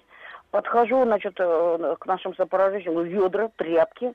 Подхожу, 0.49 1.03
значит, 1.03 1.35
э, 1.37 1.95
к 1.99 2.05
нашим 2.07 2.35
сопровождающим, 2.35 3.03
ведра, 3.03 3.49
тряпки. 3.55 4.13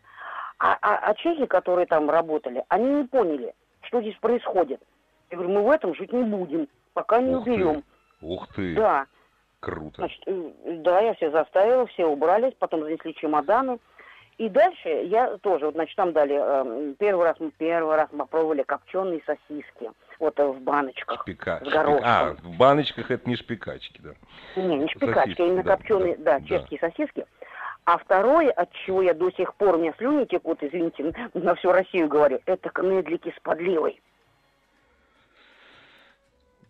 А, 0.58 0.78
а, 0.80 1.10
а 1.10 1.14
чехи, 1.14 1.46
которые 1.46 1.86
там 1.86 2.08
работали, 2.08 2.64
они 2.68 2.86
не 2.86 3.04
поняли, 3.04 3.54
что 3.82 4.00
здесь 4.00 4.16
происходит. 4.16 4.80
Я 5.30 5.38
говорю, 5.38 5.54
мы 5.54 5.62
в 5.62 5.70
этом 5.70 5.94
жить 5.94 6.12
не 6.12 6.22
будем 6.22 6.68
пока 6.96 7.20
не 7.20 7.36
Ух 7.36 7.42
уберем. 7.42 7.82
Ты. 8.20 8.26
Ух 8.26 8.48
ты! 8.54 8.75
Да. 8.75 9.06
Круто. 9.60 9.96
Значит, 9.96 10.22
э, 10.26 10.50
да, 10.78 11.00
я 11.00 11.14
все 11.14 11.30
заставила, 11.30 11.86
все 11.86 12.06
убрались, 12.06 12.54
потом 12.58 12.82
занесли 12.82 13.14
чемоданы. 13.14 13.78
И 14.38 14.48
дальше 14.48 14.88
я 14.88 15.38
тоже, 15.38 15.66
вот, 15.66 15.75
значит, 15.75 15.96
там 15.96 16.12
дали, 16.12 16.36
э, 16.38 16.94
первый 16.98 17.25
раз 17.25 17.36
мы 17.38 17.50
первый 17.50 17.96
раз 17.96 18.08
мы 18.12 18.18
попробовали 18.20 18.62
копченые 18.62 19.22
сосиски, 19.26 19.90
вот 20.18 20.38
э, 20.38 20.46
в 20.46 20.60
баночках. 20.60 21.20
Шпика... 21.22 21.60
С 21.64 21.68
горошком. 21.68 22.04
А, 22.04 22.34
в 22.42 22.56
баночках 22.56 23.10
это 23.10 23.28
не 23.28 23.36
шпикачки, 23.36 24.00
да? 24.02 24.10
Не, 24.56 24.76
не 24.76 24.88
шпикачки, 24.88 25.20
сосиски, 25.20 25.42
именно 25.42 25.62
да, 25.62 25.76
копченые, 25.76 26.16
да, 26.16 26.38
да, 26.38 26.46
чешские 26.46 26.80
да. 26.80 26.88
сосиски. 26.88 27.26
А 27.87 27.99
второе, 27.99 28.50
от 28.50 28.73
чего 28.73 29.00
я 29.00 29.14
до 29.14 29.31
сих 29.31 29.55
пор, 29.55 29.76
у 29.76 29.78
меня 29.78 29.95
слюни 29.97 30.25
текут, 30.25 30.59
извините, 30.61 31.14
на 31.35 31.55
всю 31.55 31.71
Россию 31.71 32.09
говорю, 32.09 32.40
это 32.45 32.69
кнедлики 32.69 33.33
с 33.37 33.40
подливой. 33.40 34.00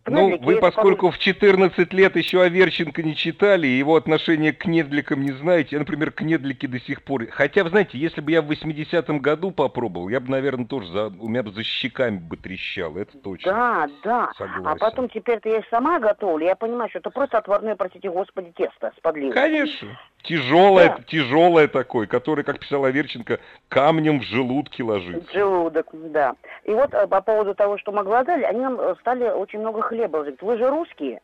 Ну, 0.09 0.37
вы, 0.37 0.57
поскольку 0.57 1.11
в 1.11 1.17
14 1.17 1.91
лет 1.91 2.15
еще 2.15 2.41
Аверченко 2.41 3.03
не 3.03 3.13
читали, 3.13 3.67
и 3.67 3.77
его 3.77 3.95
отношение 3.97 4.53
к 4.53 4.65
недликам 4.65 5.21
не 5.21 5.31
знаете, 5.31 5.69
я, 5.71 5.79
например, 5.79 6.11
к 6.11 6.21
недлике 6.21 6.67
до 6.67 6.79
сих 6.79 7.03
пор... 7.03 7.25
Хотя, 7.29 7.63
вы 7.65 7.71
знаете, 7.71 7.97
если 7.97 8.21
бы 8.21 8.31
я 8.31 8.41
в 8.41 8.49
80-м 8.49 9.19
году 9.19 9.51
попробовал, 9.51 10.07
я 10.07 10.21
бы, 10.21 10.29
наверное, 10.29 10.65
тоже 10.65 10.87
за... 10.91 11.07
у 11.07 11.27
меня 11.27 11.43
бы 11.43 11.51
за 11.51 11.63
щеками 11.63 12.19
бы 12.19 12.37
трещал, 12.37 12.95
это 12.95 13.17
точно. 13.17 13.51
Да, 13.51 13.87
да. 14.03 14.31
Согласен. 14.37 14.67
А 14.67 14.75
потом 14.77 15.09
теперь-то 15.09 15.49
я 15.49 15.61
сама 15.69 15.99
готовлю, 15.99 16.45
я 16.45 16.55
понимаю, 16.55 16.89
что 16.89 16.99
это 16.99 17.09
просто 17.09 17.39
отварное, 17.39 17.75
простите 17.75 18.09
господи, 18.09 18.53
тесто 18.55 18.93
с 18.97 19.01
подливой. 19.01 19.33
Конечно. 19.33 19.99
Тяжелое, 20.27 20.89
да. 20.89 21.03
тяжелое 21.07 21.67
такое, 21.69 22.05
которое, 22.05 22.43
как 22.43 22.59
писал 22.59 22.83
Аверченко, 22.83 23.39
камнем 23.69 24.19
в 24.19 24.23
желудке 24.23 24.83
ложится. 24.83 25.31
Желудок, 25.33 25.87
да. 25.93 26.35
И 26.65 26.71
вот 26.71 26.93
э, 26.93 27.07
по 27.07 27.21
поводу 27.21 27.55
того, 27.55 27.77
что 27.77 27.93
мы 27.93 28.03
голодали, 28.03 28.43
они 28.43 28.59
нам 28.59 28.79
э, 28.79 28.95
стали 28.99 29.29
очень 29.29 29.59
много 29.59 29.81
хлеба. 29.81 30.19
Говорят, 30.19 30.41
вы 30.41 30.57
же 30.57 30.69
русские. 30.69 31.21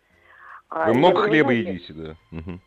А 0.70 0.88
вы 0.88 0.94
много 0.94 1.16
говорю, 1.16 1.32
хлеба 1.32 1.50
знаете, 1.50 1.72
едите, 1.72 1.94
да. 1.94 2.38
Угу. 2.38 2.60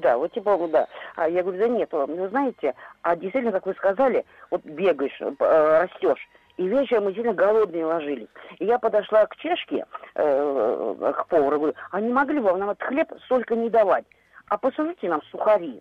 Да, 0.00 0.18
вот 0.18 0.32
типа, 0.32 0.68
да. 0.68 0.88
А 1.14 1.28
я 1.28 1.42
говорю, 1.42 1.60
да 1.60 1.68
нет, 1.68 1.92
вы 1.92 2.28
знаете, 2.28 2.74
а 3.02 3.14
действительно, 3.14 3.52
как 3.52 3.66
вы 3.66 3.74
сказали, 3.74 4.24
вот 4.50 4.64
бегаешь, 4.64 5.20
э, 5.20 5.34
растешь, 5.38 6.28
и 6.56 6.66
вечером 6.66 7.04
мы 7.04 7.14
сильно 7.14 7.32
голодные 7.32 7.84
ложились. 7.84 8.28
И 8.58 8.64
я 8.64 8.78
подошла 8.78 9.26
к 9.26 9.36
чешке, 9.36 9.86
э, 10.16 11.12
к 11.16 11.26
повару, 11.28 11.58
говорю, 11.58 11.74
а 11.90 12.00
не 12.00 12.12
могли 12.12 12.40
бы 12.40 12.46
вам 12.46 12.58
нам 12.58 12.70
этот 12.70 12.82
хлеб 12.82 13.12
столько 13.26 13.54
не 13.54 13.70
давать? 13.70 14.04
А 14.52 14.58
посажите 14.58 15.08
нам 15.08 15.22
сухари. 15.30 15.80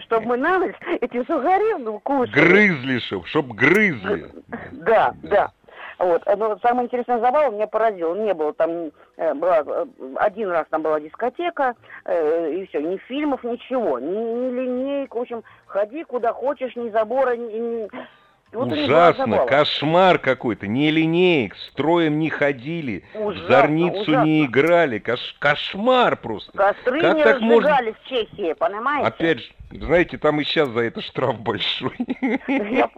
Чтобы 0.00 0.26
мы 0.26 0.36
на 0.36 0.58
ночь 0.58 0.74
эти 1.00 1.22
сухари 1.24 1.74
ну, 1.78 2.00
кушали. 2.00 2.32
Грызли, 2.32 2.98
чтоб, 2.98 3.24
чтоб 3.28 3.46
грызли. 3.52 4.32
Да, 4.72 5.14
да. 5.22 5.52
Вот. 5.98 6.24
Но 6.26 6.58
самое 6.58 6.86
интересное 6.86 7.20
забава 7.20 7.52
меня 7.52 7.68
поразило. 7.68 8.16
Не 8.16 8.34
было 8.34 8.52
там, 8.54 8.90
э, 9.16 9.34
была, 9.34 9.62
э, 9.64 9.86
один 10.16 10.50
раз 10.50 10.66
там 10.70 10.82
была 10.82 10.98
дискотека, 10.98 11.76
э, 12.04 12.52
и 12.52 12.66
все, 12.66 12.80
ни 12.80 12.96
фильмов, 12.96 13.44
ничего, 13.44 14.00
ни, 14.00 14.16
ни 14.16 14.50
линейка, 14.50 15.18
в 15.18 15.20
общем, 15.20 15.44
ходи 15.66 16.02
куда 16.02 16.32
хочешь, 16.32 16.74
ни 16.74 16.90
забора, 16.90 17.36
ни, 17.36 17.58
ни 17.58 17.90
вот 18.52 18.72
ужасно, 18.72 19.46
кошмар 19.46 20.18
какой-то, 20.18 20.66
не 20.66 20.90
линеек, 20.90 21.56
строем 21.70 22.18
не 22.18 22.30
ходили, 22.30 23.04
ужасно, 23.14 23.44
в 23.44 23.46
зорницу 23.48 24.00
ужасно. 24.02 24.24
не 24.24 24.44
играли, 24.44 24.98
кош, 24.98 25.36
кошмар 25.38 26.16
просто. 26.16 26.52
Костры 26.56 27.00
как 27.00 27.16
не 27.16 27.24
так 27.24 27.40
можно... 27.40 27.78
в 27.92 28.08
Чехии, 28.08 28.52
понимаете? 28.54 29.08
Опять 29.08 29.38
же, 29.40 29.52
знаете, 29.70 30.18
там 30.18 30.40
и 30.40 30.44
сейчас 30.44 30.68
за 30.68 30.80
это 30.80 31.00
штраф 31.00 31.40
большой. 31.40 31.96
Я, 32.48 32.90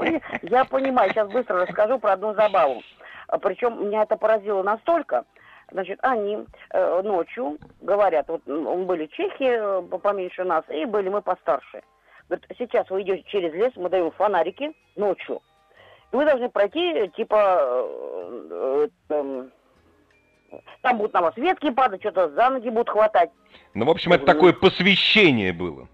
я 0.42 0.64
понимаю, 0.64 1.11
сейчас 1.11 1.28
быстро 1.30 1.66
расскажу 1.66 1.99
про 1.99 2.12
одну 2.12 2.34
забаву. 2.34 2.82
Причем 3.42 3.87
меня 3.87 4.02
это 4.02 4.16
поразило 4.16 4.62
настолько, 4.62 5.25
Значит, 5.70 5.99
они 6.02 6.38
э, 6.70 7.02
ночью 7.02 7.58
говорят, 7.80 8.28
вот 8.28 8.44
были 8.44 9.06
чехи 9.06 9.58
э, 9.58 9.82
поменьше 9.99 10.44
нас, 10.44 10.64
и 10.68 10.84
были 10.84 11.08
мы 11.08 11.23
постарше. 11.23 11.82
Говорит, 12.28 12.47
сейчас 12.59 12.88
вы 12.90 13.02
идете 13.02 13.25
через 13.28 13.52
лес, 13.52 13.73
мы 13.76 13.88
даем 13.88 14.11
фонарики 14.12 14.73
ночью. 14.97 15.40
И 16.12 16.16
вы 16.16 16.25
должны 16.25 16.49
пройти, 16.49 17.11
типа, 17.16 17.59
э, 17.61 18.88
э, 19.11 19.49
э, 20.50 20.59
там 20.83 20.99
будут 20.99 21.12
на 21.12 21.23
вас 21.23 21.37
ветки 21.37 21.71
падать, 21.71 22.00
что-то 22.00 22.31
за 22.31 22.50
ноги 22.50 22.69
будут 22.69 22.88
хватать. 22.88 23.31
Ну, 23.75 23.85
в 23.85 23.90
общем, 23.90 24.12
это 24.12 24.25
такое 24.25 24.52
посвящение 24.52 25.52
было. 25.52 25.88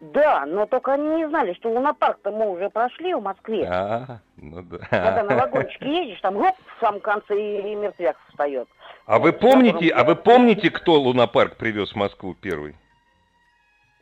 Да, 0.00 0.44
но 0.46 0.66
только 0.66 0.94
они 0.94 1.08
не 1.10 1.28
знали, 1.28 1.52
что 1.54 1.70
лунопарк-то 1.70 2.32
мы 2.32 2.50
уже 2.50 2.68
прошли 2.70 3.14
в 3.14 3.22
Москве. 3.22 3.68
А, 3.70 4.18
ну 4.36 4.60
да. 4.62 4.78
Когда 4.90 5.22
на 5.22 5.36
вагончике 5.36 6.06
едешь, 6.06 6.20
там 6.20 6.34
гоп, 6.34 6.56
в 6.76 6.80
самом 6.80 7.00
конце 7.00 7.40
и, 7.40 7.72
и 7.72 7.74
мертвяк 7.76 8.16
встает. 8.28 8.68
А 9.06 9.20
вот, 9.20 9.26
вы 9.26 9.32
помните, 9.32 9.90
а 9.90 10.02
вы 10.02 10.16
помните, 10.16 10.70
кто 10.70 10.94
лунопарк 10.94 11.56
привез 11.56 11.92
в 11.92 11.96
Москву 11.96 12.34
первый? 12.34 12.74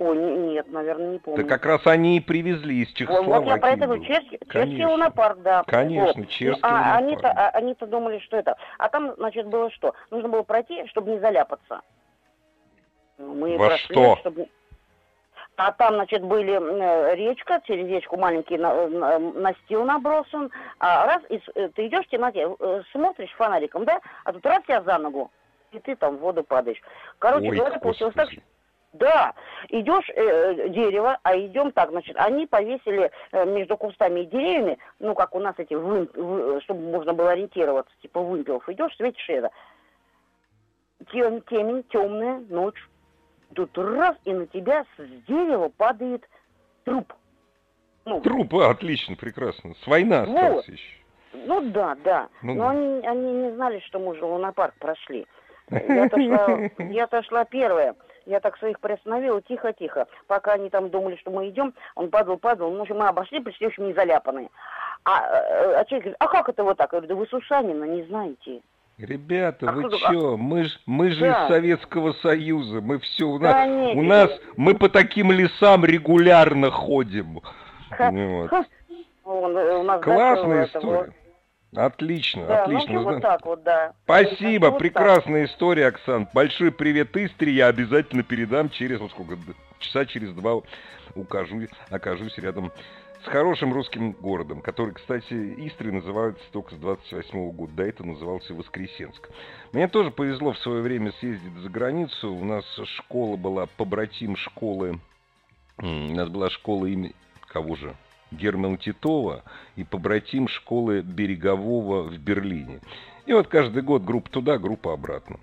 Ой, 0.00 0.16
нет, 0.16 0.66
наверное, 0.72 1.12
не 1.12 1.18
помню. 1.18 1.42
Да 1.42 1.48
как 1.48 1.66
раз 1.66 1.86
они 1.86 2.16
и 2.16 2.20
привезли 2.20 2.84
из 2.84 2.92
Чехословакии. 2.94 3.44
Вот 3.44 3.54
я 3.54 3.56
про 3.58 3.70
это 3.72 3.84
говорю, 3.84 4.02
чешский, 4.02 4.38
чешский 4.50 4.86
лунопарк, 4.86 5.42
да. 5.42 5.62
Конечно, 5.66 6.22
вот. 6.22 6.30
чешский 6.30 6.62
ну, 6.62 6.68
а, 6.68 6.72
лунопарк. 6.72 6.96
Они-то, 6.96 7.28
а, 7.28 7.48
они-то 7.50 7.86
думали, 7.86 8.18
что 8.20 8.38
это. 8.38 8.56
А 8.78 8.88
там, 8.88 9.14
значит, 9.16 9.46
было 9.46 9.70
что? 9.70 9.94
Нужно 10.10 10.30
было 10.30 10.42
пройти, 10.42 10.86
чтобы 10.86 11.10
не 11.10 11.18
заляпаться. 11.18 11.82
Мы 13.18 13.58
Во 13.58 13.66
прошли, 13.66 13.94
что? 13.94 14.16
Чтобы... 14.16 14.48
А 15.56 15.72
там, 15.72 15.96
значит, 15.96 16.22
были 16.22 16.54
э, 16.54 17.16
речка, 17.16 17.60
через 17.66 17.86
речку 17.86 18.16
маленький 18.16 18.56
на- 18.56 19.18
настил 19.18 19.84
набросан. 19.84 20.50
А 20.78 21.04
раз, 21.04 21.22
и 21.28 21.42
э, 21.56 21.68
ты 21.74 21.88
идешь 21.88 22.06
в 22.06 22.08
темноте, 22.08 22.48
э, 22.58 22.82
смотришь 22.92 23.34
фонариком, 23.36 23.84
да, 23.84 24.00
а 24.24 24.32
тут 24.32 24.46
раз 24.46 24.62
тебя 24.62 24.80
за 24.80 24.96
ногу, 24.96 25.30
и 25.72 25.78
ты 25.78 25.94
там 25.94 26.16
в 26.16 26.20
воду 26.20 26.42
падаешь. 26.42 26.80
Короче 27.18 27.50
Ой, 27.50 27.56
говоря, 27.58 27.78
получилось 27.78 28.14
так, 28.14 28.28
господи. 28.28 28.49
Да, 28.92 29.34
идешь 29.68 30.08
э, 30.14 30.68
дерево, 30.70 31.18
а 31.22 31.36
идем 31.38 31.70
так, 31.72 31.90
значит, 31.90 32.16
они 32.18 32.46
повесили 32.46 33.10
э, 33.32 33.44
между 33.46 33.76
кустами 33.76 34.20
и 34.20 34.26
деревьями, 34.26 34.78
ну, 34.98 35.14
как 35.14 35.34
у 35.34 35.38
нас 35.38 35.54
эти, 35.58 35.74
вым- 35.74 36.10
вы- 36.20 36.60
чтобы 36.62 36.80
можно 36.90 37.12
было 37.12 37.30
ориентироваться, 37.32 37.92
типа 38.02 38.20
вымпелов, 38.20 38.68
идешь, 38.68 38.96
светишь 38.96 39.28
это. 39.28 39.50
Тем, 41.12 41.40
темень, 41.42 41.84
темная 41.84 42.40
ночь. 42.48 42.88
Тут 43.54 43.76
раз, 43.78 44.16
и 44.24 44.32
на 44.32 44.46
тебя 44.46 44.84
с 44.96 45.02
дерева 45.26 45.70
падает 45.76 46.28
труп. 46.84 47.12
Ну, 48.04 48.20
Труп, 48.20 48.54
а, 48.54 48.70
отлично, 48.70 49.16
прекрасно. 49.16 49.74
С 49.82 49.86
войны 49.86 50.24
Вот. 50.26 50.38
остался 50.42 50.72
еще. 50.72 50.96
ну 51.32 51.60
да, 51.70 51.96
да. 52.04 52.28
Ну 52.42 52.54
Но 52.54 52.64
да. 52.64 52.70
они, 52.70 53.06
они 53.06 53.32
не 53.32 53.50
знали, 53.52 53.80
что 53.80 53.98
мы 53.98 54.14
же 54.16 54.24
лунопарк 54.24 54.74
прошли. 54.78 55.26
Я-то 55.70 56.16
шла, 56.20 56.58
я-то 56.78 57.22
шла 57.24 57.44
первая. 57.44 57.94
Я 58.26 58.40
так 58.40 58.56
своих 58.58 58.78
приостановила 58.80 59.40
тихо-тихо. 59.42 60.06
Пока 60.26 60.52
они 60.52 60.70
там 60.70 60.90
думали, 60.90 61.16
что 61.16 61.30
мы 61.30 61.48
идем, 61.48 61.74
он 61.94 62.10
падал, 62.10 62.36
падал. 62.36 62.70
Ну, 62.70 62.78
в 62.78 62.82
общем, 62.82 62.98
мы 62.98 63.06
обошли, 63.08 63.40
пришли, 63.40 63.66
в 63.66 63.70
общем, 63.70 63.86
не 63.86 63.92
заляпанные. 63.94 64.48
А, 65.04 65.20
э, 65.22 65.74
а 65.76 65.84
человек 65.86 66.04
говорит, 66.04 66.16
а 66.18 66.28
как 66.28 66.48
это 66.48 66.62
вот 66.62 66.76
так? 66.76 66.92
Я 66.92 67.00
говорю, 67.00 67.08
да 67.08 67.14
вы 67.20 67.26
Сушанина 67.26 67.84
не 67.84 68.02
знаете. 68.04 68.60
Ребята, 68.98 69.66
А 69.70 69.72
вы 69.72 69.84
кто- 69.88 69.96
чё? 69.96 70.36
Мы 70.36 70.64
ж, 70.64 70.78
мы 70.84 71.10
же 71.10 71.20
Да. 71.20 71.44
из 71.44 71.48
Советского 71.48 72.12
Союза. 72.14 72.82
Мы 72.82 72.98
все 72.98 73.24
у 73.24 73.38
нас, 73.38 73.54
Да 73.54 73.66
нет, 73.66 73.96
у 73.96 74.02
нас, 74.02 74.30
мы 74.58 74.74
по 74.74 74.90
таким 74.90 75.32
лесам 75.32 75.86
регулярно 75.86 76.70
ходим. 76.70 77.40
Ха, 77.90 78.10
вот. 78.10 78.50
ха. 78.50 78.64
Э, 79.24 79.76
у 79.78 79.82
нас 79.84 80.02
Классная 80.02 80.62
дача, 80.66 80.78
этого- 80.78 80.94
история. 80.96 81.12
Отлично, 81.74 82.46
Да, 82.46 82.64
ну, 82.66 82.76
отлично. 82.76 83.02
Зна- 83.02 83.12
вот 83.12 83.22
так 83.22 83.46
вот, 83.46 83.62
да. 83.62 83.92
Спасибо, 84.04 84.66
Вот 84.66 84.70
так. 84.72 84.78
прекрасная 84.80 85.44
история, 85.44 85.86
Оксан. 85.86 86.28
Большой 86.34 86.72
привет 86.72 87.16
Истре, 87.16 87.52
я 87.52 87.68
обязательно 87.68 88.24
передам 88.24 88.70
через, 88.70 88.98
вот 88.98 89.12
сколько, 89.12 89.38
часа 89.78 90.04
через 90.04 90.32
два 90.32 90.60
укажу, 91.14 91.60
окажусь 91.90 92.36
рядом 92.38 92.72
с 93.24 93.28
хорошим 93.28 93.72
русским 93.72 94.12
городом, 94.12 94.62
который, 94.62 94.94
кстати, 94.94 95.32
Истрой 95.68 95.92
называется 95.92 96.42
только 96.52 96.74
с 96.74 96.78
28 96.78 97.50
года, 97.52 97.72
до 97.74 97.82
этого 97.84 98.06
назывался 98.08 98.52
Воскресенск. 98.54 99.28
Мне 99.72 99.86
тоже 99.86 100.10
повезло 100.10 100.52
в 100.52 100.58
свое 100.58 100.82
время 100.82 101.12
съездить 101.20 101.52
за 101.54 101.68
границу, 101.68 102.32
у 102.32 102.44
нас 102.44 102.64
школа 102.84 103.36
была 103.36 103.66
побратим 103.76 104.36
школы, 104.36 104.98
у 105.78 105.86
нас 105.86 106.28
была 106.28 106.50
школа 106.50 106.86
имени, 106.86 107.14
кого 107.46 107.76
же? 107.76 107.94
Германа 108.30 108.76
Титова 108.76 109.42
и 109.76 109.84
побратим 109.84 110.48
школы 110.48 111.02
Берегового 111.02 112.02
в 112.02 112.18
Берлине. 112.18 112.80
И 113.26 113.32
вот 113.32 113.48
каждый 113.48 113.82
год 113.82 114.02
группа 114.02 114.30
туда, 114.30 114.58
группа 114.58 114.92
обратно. 114.92 115.38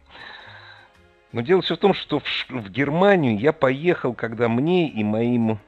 Но 1.32 1.42
дело 1.42 1.62
все 1.62 1.76
в 1.76 1.80
том, 1.80 1.94
что 1.94 2.20
в, 2.20 2.50
в 2.50 2.70
Германию 2.70 3.38
я 3.38 3.54
поехал, 3.54 4.14
когда 4.14 4.50
мне 4.50 4.90
и 4.90 5.04
моим 5.04 5.60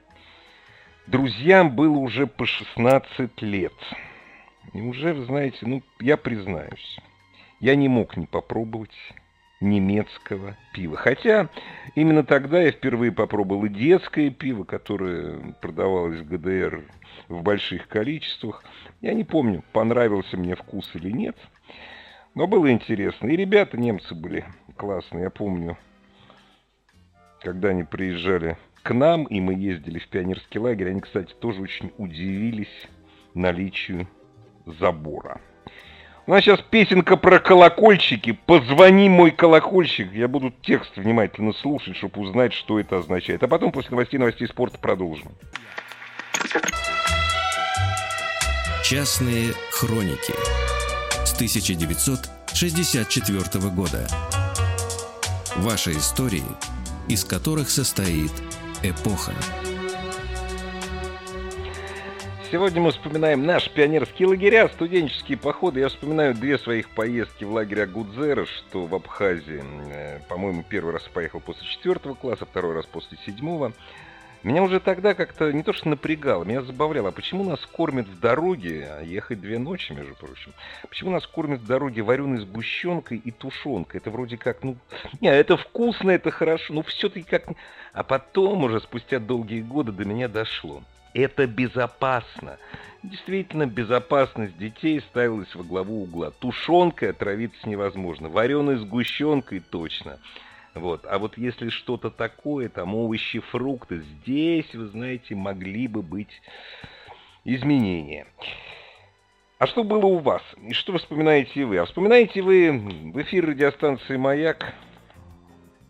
друзьям 1.08 1.76
было 1.76 1.98
уже 1.98 2.28
по 2.28 2.46
16 2.46 3.42
лет. 3.42 3.74
И 4.74 4.82
уже, 4.82 5.24
знаете, 5.26 5.60
ну, 5.62 5.84
я 6.00 6.18
признаюсь, 6.18 7.00
я 7.60 7.76
не 7.76 7.88
мог 7.88 8.18
не 8.18 8.26
попробовать 8.26 8.96
немецкого 9.62 10.56
пива. 10.74 10.98
Хотя 10.98 11.50
именно 11.96 12.24
тогда 12.24 12.62
я 12.62 12.72
впервые 12.72 13.12
попробовал 13.12 13.66
и 13.66 13.70
детское 13.70 14.30
пиво, 14.30 14.64
которое 14.64 15.56
продавалось 15.62 16.20
в 16.20 16.28
ГДР 16.28 16.84
в 17.28 17.44
больших 17.44 17.88
количествах. 17.88 18.64
Я 19.02 19.14
не 19.14 19.24
помню, 19.24 19.64
понравился 19.74 20.38
мне 20.38 20.56
вкус 20.56 20.90
или 20.94 21.12
нет. 21.12 21.38
Но 22.36 22.48
было 22.48 22.72
интересно. 22.72 23.28
И 23.28 23.36
ребята 23.36 23.78
немцы 23.78 24.16
были 24.16 24.46
классные. 24.78 25.24
Я 25.24 25.30
помню, 25.30 25.78
когда 27.42 27.70
они 27.70 27.84
приезжали 27.84 28.58
к 28.84 28.94
нам, 28.94 29.26
и 29.26 29.42
мы 29.42 29.56
ездили 29.56 30.00
в 30.00 30.08
пионерский 30.08 30.60
лагерь, 30.60 30.90
они, 30.90 31.02
кстати, 31.02 31.34
тоже 31.34 31.62
очень 31.62 31.92
удивились 31.98 32.88
наличию 33.34 34.08
забора. 34.66 35.42
У 36.30 36.32
нас 36.32 36.44
сейчас 36.44 36.62
песенка 36.62 37.18
про 37.18 37.40
колокольчики. 37.40 38.38
Позвони, 38.46 39.10
мой 39.10 39.32
колокольчик. 39.32 40.14
Я 40.14 40.28
буду 40.28 40.54
текст 40.62 40.96
внимательно 40.96 41.54
слушать, 41.54 41.98
чтобы 41.98 42.22
узнать, 42.22 42.54
что 42.54 42.80
это 42.80 42.98
означает. 42.98 43.42
А 43.42 43.48
потом 43.48 43.72
после 43.72 43.90
новостей, 43.90 44.20
новостей 44.20 44.48
спорта 44.48 44.78
продолжим. 44.78 45.30
Частные 48.84 49.56
хроники 49.72 50.36
с 51.26 51.34
1964 51.34 53.70
года. 53.72 54.08
Ваши 55.56 55.94
истории, 55.94 56.44
из 57.08 57.24
которых 57.24 57.72
состоит 57.72 58.34
эпоха. 58.84 59.34
Сегодня 62.52 62.82
мы 62.82 62.90
вспоминаем 62.90 63.46
наши 63.46 63.70
пионерские 63.70 64.28
лагеря, 64.28 64.68
студенческие 64.70 65.38
походы. 65.38 65.82
Я 65.82 65.90
вспоминаю 65.90 66.34
две 66.34 66.58
своих 66.58 66.90
поездки 66.90 67.44
в 67.44 67.52
лагерь 67.52 67.84
Агудзера, 67.84 68.48
что 68.48 68.88
в 68.88 68.96
Абхазии. 68.96 69.64
Э, 69.92 70.20
По-моему, 70.28 70.66
первый 70.68 70.94
раз 70.94 71.04
поехал 71.04 71.42
после 71.42 71.68
четвертого 71.68 72.16
класса, 72.16 72.48
второй 72.48 72.74
раз 72.74 72.88
после 72.88 73.20
седьмого. 73.24 73.72
Меня 74.42 74.64
уже 74.64 74.80
тогда 74.80 75.14
как-то 75.14 75.52
не 75.52 75.62
то 75.62 75.74
что 75.74 75.90
напрягало, 75.90 76.44
меня 76.44 76.64
забавляло, 76.64 77.10
а 77.10 77.12
почему 77.12 77.44
нас 77.44 77.64
кормят 77.68 78.08
в 78.08 78.20
дороге, 78.20 78.88
а 78.90 79.04
ехать 79.04 79.42
две 79.42 79.60
ночи, 79.60 79.92
между 79.92 80.16
прочим, 80.16 80.54
почему 80.90 81.12
нас 81.12 81.28
кормят 81.28 81.60
в 81.60 81.68
дороге 81.68 82.02
вареной 82.02 82.40
сгущенкой 82.40 83.18
и 83.20 83.30
тушенкой? 83.30 84.00
Это 84.00 84.10
вроде 84.10 84.38
как, 84.38 84.64
ну, 84.64 84.76
не, 85.22 85.28
это 85.28 85.56
вкусно, 85.56 86.10
это 86.10 86.32
хорошо, 86.32 86.74
но 86.74 86.82
все-таки 86.82 87.30
как... 87.30 87.50
А 87.94 88.02
потом 88.04 88.64
уже 88.64 88.80
спустя 88.80 89.20
долгие 89.20 89.62
годы 89.62 89.92
до 89.92 90.06
меня 90.06 90.28
дошло. 90.28 90.82
Это 91.14 91.48
безопасно. 91.48 92.58
Действительно, 93.02 93.66
безопасность 93.66 94.58
детей 94.58 95.00
ставилась 95.02 95.54
во 95.56 95.64
главу 95.64 96.04
угла. 96.04 96.32
Тушенкой 96.32 97.12
отравиться 97.12 97.68
невозможно, 97.68 98.30
вареной 98.30 98.78
сгущенкой 98.78 99.62
точно. 99.62 100.20
Вот. 100.76 101.06
А 101.06 101.18
вот 101.18 101.38
если 101.38 101.70
что-то 101.70 102.10
такое, 102.10 102.70
там 102.70 102.94
овощи, 102.96 103.40
фрукты, 103.40 104.02
здесь, 104.02 104.74
вы 104.74 104.88
знаете, 104.88 105.36
могли 105.36 105.88
бы 105.88 106.02
быть 106.02 106.42
изменения. 107.46 108.28
А 109.58 109.68
что 109.68 109.84
было 109.84 110.06
у 110.06 110.20
вас? 110.20 110.42
И 110.62 110.74
что 110.74 110.98
вспоминаете 110.98 111.66
вы? 111.66 111.80
А 111.80 111.86
вспоминаете 111.86 112.42
вы 112.42 112.72
в 112.72 113.22
эфир 113.22 113.46
радиостанции 113.48 114.16
«Маяк» 114.16 114.74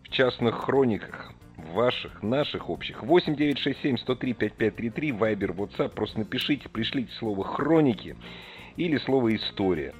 в 0.02 0.08
частных 0.08 0.56
хрониках, 0.56 1.32
ваших, 1.70 2.22
наших 2.22 2.70
общих. 2.70 3.02
8 3.02 3.34
967 3.34 3.96
103 3.98 4.32
5533, 4.34 5.12
Вайбер, 5.12 5.52
WhatsApp. 5.52 5.90
Просто 5.90 6.18
напишите, 6.18 6.68
пришлите 6.68 7.12
слово 7.14 7.44
«хроники» 7.44 8.16
или 8.76 8.98
слово 8.98 9.34
«история». 9.34 9.94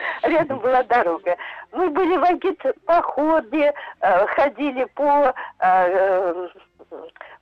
Рядом 0.22 0.58
была 0.58 0.82
дорога. 0.84 1.36
Мы 1.72 1.90
были 1.90 2.16
в 2.16 2.24
агит-походе, 2.24 3.72
а, 4.00 4.26
ходили 4.26 4.84
по 4.94 5.34
а, 5.58 6.48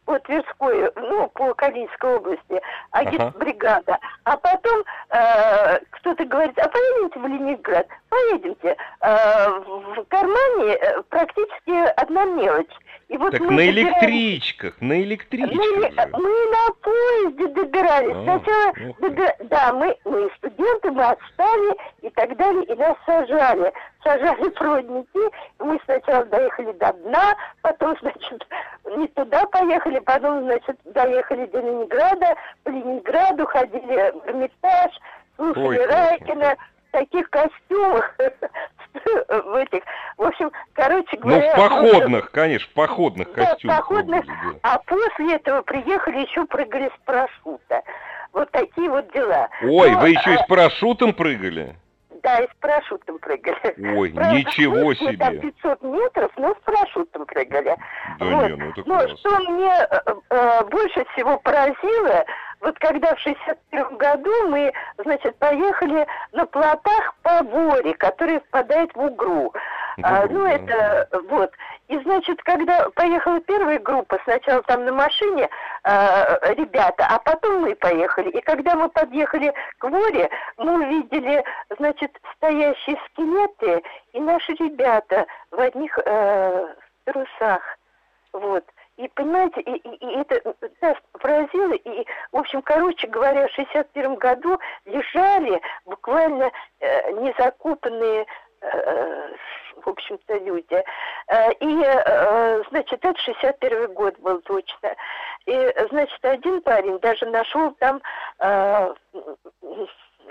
по 0.08 0.18
Тверской, 0.20 0.90
ну, 0.96 1.28
по 1.28 1.52
Калининской 1.52 2.16
области, 2.16 2.62
агитбригада. 2.92 3.92
Ага. 3.92 4.00
А 4.24 4.36
потом 4.38 4.82
э, 5.10 5.80
кто-то 5.90 6.24
говорит, 6.24 6.58
а 6.58 6.66
поедемте 6.66 7.20
в 7.20 7.26
Ленинград? 7.26 7.86
Поедемте. 8.08 8.74
Э, 9.02 9.48
в 9.50 10.04
кармане 10.08 10.76
э, 10.76 11.02
практически 11.10 11.92
одна 12.00 12.24
мелочь. 12.24 12.72
И 13.08 13.16
вот 13.16 13.30
так 13.30 13.40
на 13.40 13.66
электричках, 13.70 14.74
на 14.80 15.02
электричках. 15.02 15.56
Мы, 15.56 16.20
мы 16.20 16.50
на 16.50 16.74
поезде 16.82 17.48
добирались. 17.48 18.14
А, 18.14 18.22
Сначала, 18.22 18.94
добир... 19.00 19.34
да, 19.44 19.72
мы, 19.72 19.96
мы 20.04 20.30
студенты, 20.36 20.90
мы 20.90 21.04
отстали 21.04 21.76
и 22.02 22.10
так 22.10 22.36
далее, 22.36 22.64
и 22.64 22.74
нас 22.74 22.96
сажали. 23.06 23.72
Сажали 24.04 24.50
проводники, 24.50 25.34
мы 25.58 25.80
сначала 25.86 26.26
доехали 26.26 26.72
до 26.72 26.92
дна, 26.92 27.34
потом, 27.62 27.96
значит, 28.02 28.46
не 28.96 29.08
туда 29.08 29.46
поехали, 29.46 29.98
потом, 30.00 30.42
значит, 30.42 30.78
доехали 30.84 31.46
до 31.46 31.60
Ленинграда, 31.60 32.34
по 32.62 32.68
Ленинграду 32.68 33.46
ходили 33.46 34.12
в 34.12 34.28
Эрмитаж, 34.28 34.92
слушали 35.36 35.66
Ой, 35.66 35.86
Райкина, 35.86 36.56
таких 36.90 37.28
костюмах, 37.30 38.16
в 39.28 39.54
этих, 39.54 39.82
в 40.16 40.22
общем, 40.22 40.50
короче 40.72 41.16
говоря... 41.16 41.54
Ну, 41.56 41.66
в 41.66 41.68
походных, 41.68 42.30
конечно, 42.30 42.68
в 42.70 42.74
походных 42.74 43.32
да, 43.34 43.46
костюмах. 43.46 43.76
в 43.76 43.80
походных, 43.80 44.24
а 44.62 44.78
после 44.78 45.34
этого 45.36 45.62
приехали, 45.62 46.20
еще 46.20 46.44
прыгали 46.46 46.88
с 46.88 47.04
парашюта. 47.04 47.82
Вот 48.32 48.50
такие 48.50 48.90
вот 48.90 49.10
дела. 49.12 49.48
Ой, 49.62 49.90
Но, 49.90 50.00
вы 50.00 50.10
еще 50.10 50.30
а... 50.30 50.34
и 50.34 50.36
с 50.38 50.46
парашютом 50.46 51.14
прыгали? 51.14 51.76
Да, 52.28 52.40
и 52.40 52.46
с 52.46 52.54
парашютом 52.60 53.18
прыгали. 53.18 53.96
Ой, 53.96 54.12
Правда, 54.12 54.36
ничего 54.36 54.92
себе. 54.94 55.16
Там 55.16 55.40
500 55.40 55.82
метров, 55.82 56.30
но 56.36 56.54
с 56.54 56.58
парашютом 56.58 57.24
прыгали. 57.24 57.74
Да 58.18 58.26
вот. 58.26 58.48
не, 58.50 58.56
ну 58.56 58.70
это 58.70 58.82
Но 58.84 59.08
что 59.08 59.38
мне 59.50 59.72
э, 59.90 60.00
э, 60.30 60.64
больше 60.64 61.04
всего 61.12 61.38
поразило, 61.38 62.24
вот 62.60 62.78
когда 62.80 63.14
в 63.14 63.20
61 63.20 63.96
году 63.96 64.48
мы, 64.48 64.72
значит, 64.98 65.36
поехали 65.38 66.06
на 66.32 66.44
плотах 66.46 67.14
по 67.22 67.42
Воре, 67.44 67.94
который 67.94 68.40
впадает 68.40 68.94
в 68.94 69.00
Угру. 69.00 69.54
А, 70.02 70.26
ну, 70.28 70.46
это, 70.46 71.08
вот. 71.30 71.50
И, 71.88 71.98
значит, 72.00 72.42
когда 72.42 72.90
поехала 72.90 73.40
первая 73.40 73.78
группа, 73.78 74.18
сначала 74.24 74.62
там 74.64 74.84
на 74.84 74.92
машине 74.92 75.48
э, 75.84 76.54
ребята, 76.54 77.06
а 77.08 77.18
потом 77.18 77.62
мы 77.62 77.74
поехали. 77.76 78.28
И 78.28 78.40
когда 78.42 78.74
мы 78.74 78.90
подъехали 78.90 79.52
к 79.78 79.84
Воре, 79.88 80.28
мы 80.58 80.84
увидели, 80.84 81.42
значит, 81.78 82.14
стоящие 82.36 82.98
скелеты 83.06 83.82
и 84.12 84.20
наши 84.20 84.52
ребята 84.52 85.26
в 85.50 85.58
одних 85.58 85.98
э, 86.04 86.74
трусах. 87.04 87.78
Вот. 88.34 88.64
И 88.98 89.08
понимаете, 89.14 89.60
и, 89.60 89.76
и, 89.76 89.94
и 89.94 90.18
это 90.18 90.54
нас 90.82 90.96
поразило. 91.12 91.72
И, 91.72 92.06
в 92.32 92.36
общем, 92.36 92.60
короче 92.62 93.06
говоря, 93.06 93.46
в 93.46 93.52
61 93.52 94.16
году 94.16 94.58
лежали 94.84 95.60
буквально 95.86 96.50
э, 96.80 97.12
незакутанные 97.12 98.22
э, 98.22 98.26
в 99.84 99.88
общем-то, 99.88 100.36
люди. 100.38 100.84
Э, 101.28 101.52
и, 101.60 101.82
э, 101.84 102.62
значит, 102.70 103.04
это 103.04 103.18
61 103.20 103.92
год 103.94 104.18
был 104.18 104.40
точно. 104.42 104.94
И, 105.46 105.74
значит, 105.90 106.24
один 106.24 106.60
парень 106.62 106.98
даже 106.98 107.26
нашел 107.26 107.72
там 107.72 108.00
э, 108.40 108.94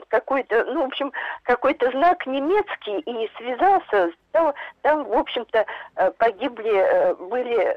какой-то, 0.10 0.64
ну, 0.66 0.84
в 0.84 0.88
общем, 0.88 1.12
какой-то 1.44 1.90
знак 1.92 2.26
немецкий 2.28 3.00
и 3.00 3.32
связался. 3.38 4.12
Там, 4.32 4.54
там 4.82 5.04
в 5.06 5.14
общем-то, 5.14 5.66
погибли, 6.18 7.16
были 7.30 7.76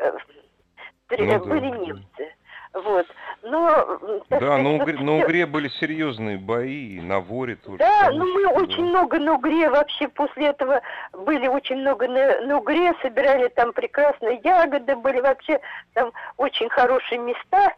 ну, 1.11 1.45
были 1.45 1.71
да. 1.71 1.77
немцы. 1.79 2.35
Вот. 2.73 3.07
Но, 3.43 3.99
да, 4.29 4.59
на 4.59 4.75
Угре, 4.75 4.99
на 4.99 5.17
Угре 5.19 5.47
были 5.47 5.69
серьезные 5.81 6.39
бои, 6.39 7.01
на 7.01 7.21
Воре 7.21 7.57
тоже. 7.57 7.79
Да, 7.79 8.11
ну 8.13 8.25
мы 8.33 8.45
да. 8.45 8.63
очень 8.63 8.85
много 8.85 9.19
на 9.19 9.35
Угре 9.35 9.69
вообще 9.69 10.07
после 10.09 10.49
этого 10.49 10.81
были 11.13 11.49
очень 11.49 11.77
много 11.77 12.07
на, 12.07 12.41
на 12.43 12.59
Угре, 12.59 12.95
собирали 13.03 13.49
там 13.49 13.73
прекрасные 13.73 14.41
ягоды, 14.45 14.95
были 14.95 15.21
вообще 15.21 15.61
там 15.95 16.13
очень 16.37 16.69
хорошие 16.69 17.19
места. 17.19 17.73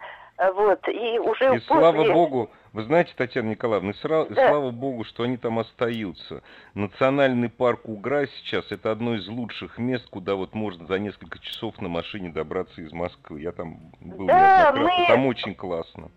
Вот, 0.55 0.81
и 0.89 1.19
уже 1.21 1.45
и 1.45 1.49
после... 1.49 1.61
слава 1.61 2.13
богу, 2.13 2.51
вы 2.73 2.85
знаете, 2.85 3.13
Татьяна 3.17 3.51
Николаевна, 3.51 3.93
сра... 3.95 4.25
да. 4.27 4.49
слава 4.49 4.71
богу, 4.71 5.05
что 5.05 5.25
они 5.25 5.37
там 5.37 5.59
остаются. 5.59 6.43
Национальный 6.75 7.49
парк 7.49 7.83
Угра 7.85 8.27
сейчас 8.27 8.73
это 8.73 8.91
одно 8.91 9.15
из 9.15 9.29
лучших 9.29 9.79
мест, 9.79 10.07
куда 10.09 10.35
вот 10.35 10.55
можно 10.55 10.87
за 10.87 10.99
несколько 10.99 11.39
часов 11.39 11.81
на 11.81 11.89
машине 11.89 12.31
добраться 12.31 12.81
из 12.81 12.93
Москвы. 12.93 13.41
Я 13.41 13.53
там 13.53 13.79
был 14.01 14.27
да, 14.27 14.73
мы... 14.75 14.91
там 15.07 15.27
очень 15.27 15.55
классно. 15.55 16.11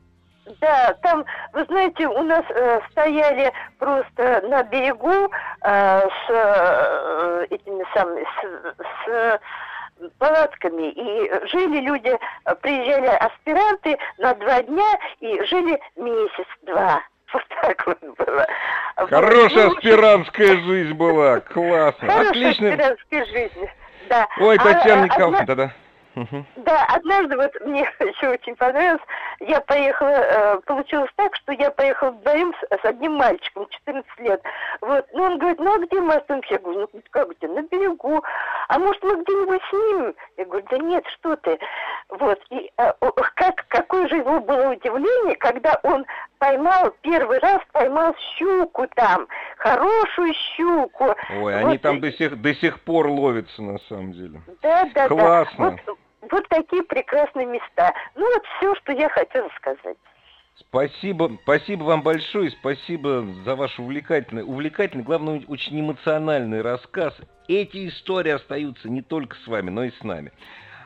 Да, 0.62 0.94
там, 1.02 1.26
вы 1.54 1.66
знаете, 1.66 2.08
у 2.08 2.22
нас 2.22 2.46
э, 2.50 2.80
стояли 2.92 3.52
просто 3.80 4.42
на 4.48 4.64
берегу 4.64 5.10
э, 5.10 5.30
с 5.62 6.30
э, 6.30 7.48
этими 7.50 7.84
самыми, 7.96 8.24
с, 8.24 8.76
с 9.08 9.40
палатками, 10.18 10.90
и 10.92 11.48
жили 11.48 11.80
люди, 11.82 12.18
приезжали 12.62 13.08
аспиранты 13.08 13.98
на 14.18 14.34
два 14.36 14.62
дня 14.64 15.00
и 15.20 15.44
жили 15.46 15.80
месяц-два. 15.96 17.02
Вот 17.34 17.44
так 17.62 17.88
вот 17.88 18.00
было. 18.18 18.48
Хорошая 18.96 19.70
вот. 19.70 19.78
аспирантская 19.80 20.56
жизнь 20.58 20.94
была, 20.94 21.40
классно, 21.54 22.08
Хорошая 22.08 22.30
отлично. 22.30 22.70
аспирантская 22.70 23.26
жизнь, 23.26 23.70
да. 24.08 24.28
Ой, 24.40 24.58
Татьяна 24.58 25.02
а, 25.02 25.06
Николаевна, 25.06 25.44
да-да. 25.44 25.72
Угу. 26.16 26.46
Да, 26.58 26.86
однажды 26.86 27.36
вот 27.36 27.52
мне 27.66 27.82
еще 28.00 28.30
очень 28.30 28.56
понравилось, 28.56 29.02
я 29.40 29.62
поехала, 29.62 30.10
э, 30.10 30.60
получилось 30.66 31.12
так, 31.16 31.36
что 31.36 31.52
я 31.54 31.72
поехала 31.72 32.12
вдвоем 32.12 32.54
с, 32.54 32.82
с 32.82 32.86
одним 32.86 33.14
мальчиком, 33.14 33.68
14 33.70 34.20
лет. 34.20 34.42
Вот, 34.82 35.06
ну 35.14 35.24
он 35.24 35.38
говорит, 35.38 35.60
ну 35.60 35.74
а 35.74 35.86
где 35.86 36.00
мы 36.00 36.16
остановимся? 36.16 36.54
Я 36.54 36.60
говорю, 36.60 36.90
ну 36.94 37.02
как 37.12 37.36
где, 37.38 37.48
на 37.48 37.62
берегу. 37.64 38.24
А 38.68 38.80
может 38.80 39.04
мы 39.04 39.22
где-нибудь 39.24 39.62
снимем? 39.70 40.16
Я 40.38 40.46
говорю, 40.46 40.66
да 40.70 40.78
нет, 40.78 41.06
что 41.20 41.36
ты. 41.38 41.60
Вот, 42.10 42.40
и 42.50 42.72
э, 42.78 42.94
как, 43.36 43.66
какое 43.68 44.08
же 44.08 44.18
его 44.18 44.40
было 44.40 44.72
удивление, 44.72 45.36
когда 45.36 45.80
он 45.84 46.06
поймал, 46.40 46.94
первый 47.02 47.40
раз 47.40 47.62
поймал 47.72 48.16
щуку 48.38 48.88
там, 48.96 49.28
хорошую 49.58 50.34
щуку. 50.34 51.16
Ой, 51.30 51.40
вот. 51.40 51.54
они 51.54 51.78
там 51.78 52.00
до 52.00 52.12
сих, 52.12 52.42
до 52.42 52.54
сих 52.56 52.80
пор 52.82 53.08
ловятся 53.08 53.62
на 53.62 53.80
самом 53.90 54.14
деле. 54.14 54.42
Да, 54.62 54.88
да, 54.94 55.08
Классно. 55.08 55.72
да. 55.72 55.78
Вот, 55.86 55.98
вот 56.32 56.48
такие 56.50 56.84
прекрасные 56.84 57.46
места. 57.46 57.94
Ну 58.16 58.32
вот 58.34 58.44
все, 58.58 58.76
что 58.76 58.92
я 58.94 59.10
хотела 59.10 59.50
сказать. 59.58 59.98
Спасибо, 60.58 61.38
спасибо 61.44 61.84
вам 61.84 62.02
большое, 62.02 62.50
спасибо 62.50 63.28
за 63.44 63.56
ваш 63.56 63.78
увлекательный, 63.78 64.44
увлекательный, 64.44 65.04
главное, 65.04 65.44
очень 65.48 65.82
эмоциональный 65.82 66.62
рассказ. 66.62 67.14
Эти 67.50 67.90
истории 67.90 68.32
остаются 68.32 68.90
не 68.90 69.02
только 69.02 69.36
с 69.36 69.48
вами, 69.48 69.70
но 69.70 69.84
и 69.84 69.92
с 69.92 70.04
нами. 70.04 70.32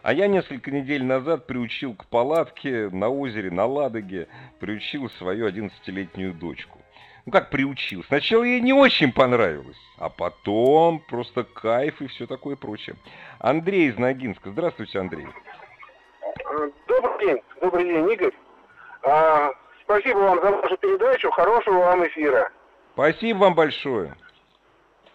А 0.02 0.14
я 0.14 0.28
несколько 0.28 0.72
недель 0.72 1.04
назад 1.04 1.46
приучил 1.46 1.94
к 1.94 2.06
палатке 2.06 2.90
на 2.90 3.10
озере, 3.10 3.52
на 3.52 3.66
Ладоге, 3.66 4.28
приучил 4.60 5.10
свою 5.12 5.48
11-летнюю 5.48 6.34
дочку. 6.34 6.80
Ну 7.26 7.32
как 7.32 7.50
приучил? 7.50 8.04
Сначала 8.06 8.44
ей 8.44 8.62
не 8.62 8.74
очень 8.74 9.12
понравилось, 9.12 9.80
а 9.98 10.10
потом 10.10 11.00
просто 11.00 11.44
кайф 11.44 12.02
и 12.02 12.08
все 12.08 12.28
такое 12.28 12.56
прочее. 12.56 12.96
Андрей 13.40 13.90
из 13.90 13.98
Ногинска. 13.98 14.50
Здравствуйте, 14.50 15.00
Андрей. 15.00 15.28
Добрый 16.88 17.26
день, 17.26 17.42
добрый 17.62 17.84
день, 17.86 18.12
Игорь. 18.12 18.34
А, 19.04 19.52
спасибо 19.84 20.18
вам 20.18 20.42
за 20.42 20.52
вашу 20.52 20.78
передачу, 20.78 21.32
хорошего 21.32 21.80
вам 21.80 22.08
эфира. 22.08 22.52
Спасибо 22.94 23.38
вам 23.40 23.56
большое. 23.56 24.16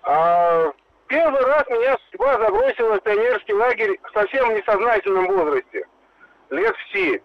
А, 0.03 0.73
первый 1.07 1.43
раз 1.43 1.67
меня 1.69 1.97
судьба 2.11 2.39
забросила 2.39 2.99
в 2.99 3.03
пионерский 3.03 3.55
лагерь 3.55 3.99
совсем 4.13 4.51
в 4.51 4.53
несознательном 4.55 5.27
возрасте, 5.27 5.87
лет 6.51 6.77
в 6.77 6.93
семь. 6.93 7.21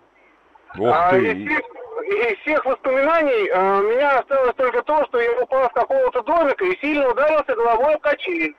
Ох 0.78 0.94
а, 0.94 1.16
Естественно, 1.16 1.79
из 2.04 2.40
всех 2.40 2.66
воспоминаний 2.66 3.50
э, 3.50 3.80
у 3.80 3.84
меня 3.84 4.20
осталось 4.20 4.56
только 4.56 4.82
то, 4.84 5.06
что 5.06 5.20
я 5.20 5.32
упал 5.42 5.70
с 5.70 5.74
какого-то 5.74 6.22
домика 6.24 6.66
и 6.66 6.80
сильно 6.80 7.10
ударился 7.10 7.56
головой 7.56 7.96
в 7.96 8.00
качель. 8.00 8.56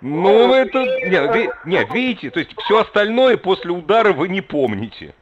Ну, 0.00 0.52
это... 0.52 0.78
Не, 0.78 1.32
ви... 1.32 1.50
не, 1.64 1.84
видите, 1.84 2.30
то 2.30 2.40
есть 2.40 2.54
все 2.62 2.80
остальное 2.80 3.36
после 3.36 3.72
удара 3.72 4.12
вы 4.12 4.28
не 4.28 4.40
помните. 4.40 5.14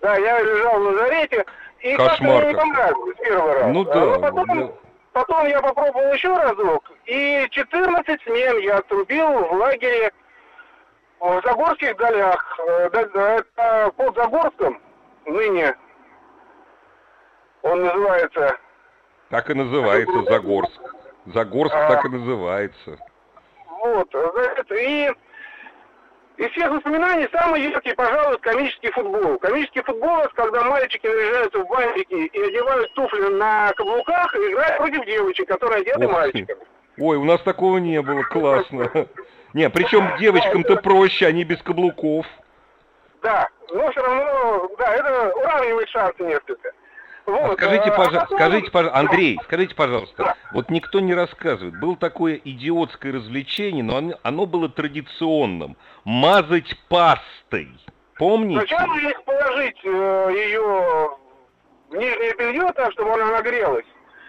Да, 0.00 0.16
я 0.16 0.42
лежал 0.42 0.80
в 0.80 0.82
лазарете, 0.82 1.44
и 1.80 1.94
Кошмар 1.94 2.18
как-то 2.18 2.24
мне 2.24 2.46
не 2.46 2.54
понравилось 2.54 3.16
первый 3.22 3.54
раз. 3.54 3.66
Ну 3.72 3.82
А, 3.82 3.84
да, 3.84 4.00
но 4.00 4.20
потом, 4.20 4.58
да. 4.58 4.72
потом 5.12 5.46
я 5.46 5.60
попробовал 5.60 6.12
еще 6.12 6.36
разок, 6.36 6.90
и 7.06 7.46
14 7.50 8.22
смен 8.22 8.58
я 8.58 8.78
отрубил 8.78 9.28
в 9.28 9.52
лагере 9.52 10.12
в 11.20 11.40
Загорских 11.44 11.96
долях. 11.96 12.60
Э, 12.66 13.90
под 13.96 14.16
Загорском 14.16 14.80
ныне 15.26 15.76
он 17.62 17.84
называется. 17.84 18.56
Так 19.30 19.50
и 19.50 19.54
называется 19.54 20.22
Загорск. 20.24 20.80
Загорск 21.26 21.74
А. 21.74 21.88
так 21.88 22.04
и 22.04 22.08
называется. 22.08 22.98
Вот, 23.82 24.08
значит, 24.12 24.72
и 24.72 25.10
из 26.36 26.50
всех 26.52 26.70
воспоминаний 26.70 27.28
самый 27.32 27.62
яркий, 27.62 27.94
пожалуй, 27.94 28.38
комический 28.38 28.90
футбол. 28.90 29.38
Комический 29.38 29.82
футбол, 29.82 30.20
это 30.20 30.34
когда 30.34 30.64
мальчики 30.64 31.06
наряжаются 31.06 31.58
в 31.58 31.68
бантики 31.68 32.14
и 32.14 32.42
одевают 32.42 32.92
туфли 32.94 33.28
на 33.34 33.72
каблуках 33.76 34.34
и 34.34 34.50
играют 34.50 34.78
против 34.78 35.06
девочек, 35.06 35.48
которые 35.48 35.82
одеты 35.82 36.08
мальчиками. 36.08 36.60
Ой, 36.98 37.16
у 37.16 37.24
нас 37.24 37.40
такого 37.42 37.78
не 37.78 38.00
было, 38.02 38.22
классно. 38.22 38.90
Не, 39.54 39.68
причем 39.68 40.16
девочкам-то 40.18 40.76
проще, 40.76 41.26
они 41.26 41.44
без 41.44 41.62
каблуков. 41.62 42.26
Да, 43.22 43.48
но 43.70 43.90
все 43.90 44.00
равно, 44.00 44.70
да, 44.78 44.94
это 44.94 45.32
уравнивает 45.36 45.88
шансы 45.90 46.22
несколько. 46.22 46.72
Вот, 47.26 47.50
А 47.50 47.52
скажите, 47.54 47.90
а 47.90 47.96
пожалуйста, 47.96 48.34
скажите, 48.34 48.70
пожалуйста, 48.70 48.98
Андрей, 49.00 49.38
скажите, 49.44 49.74
пожалуйста, 49.74 50.34
вот 50.52 50.70
никто 50.70 51.00
не 51.00 51.14
рассказывает, 51.14 51.78
было 51.78 51.96
такое 51.96 52.40
идиотское 52.44 53.12
развлечение, 53.12 53.84
но 53.84 53.96
оно, 53.96 54.14
оно 54.22 54.46
было 54.46 54.68
традиционным. 54.68 55.76
Мазать 56.04 56.76
пастой. 56.88 57.68
Помните? 58.16 58.66
Сначала 58.66 58.96
их 58.98 59.22
положить 59.24 59.80
э, 59.84 59.88
ее 60.34 60.60
в 61.90 61.94
нижнее 61.96 62.34
белье 62.36 62.72
так, 62.72 62.92
чтобы 62.92 63.12
она 63.14 63.26
нагрелась. 63.26 63.84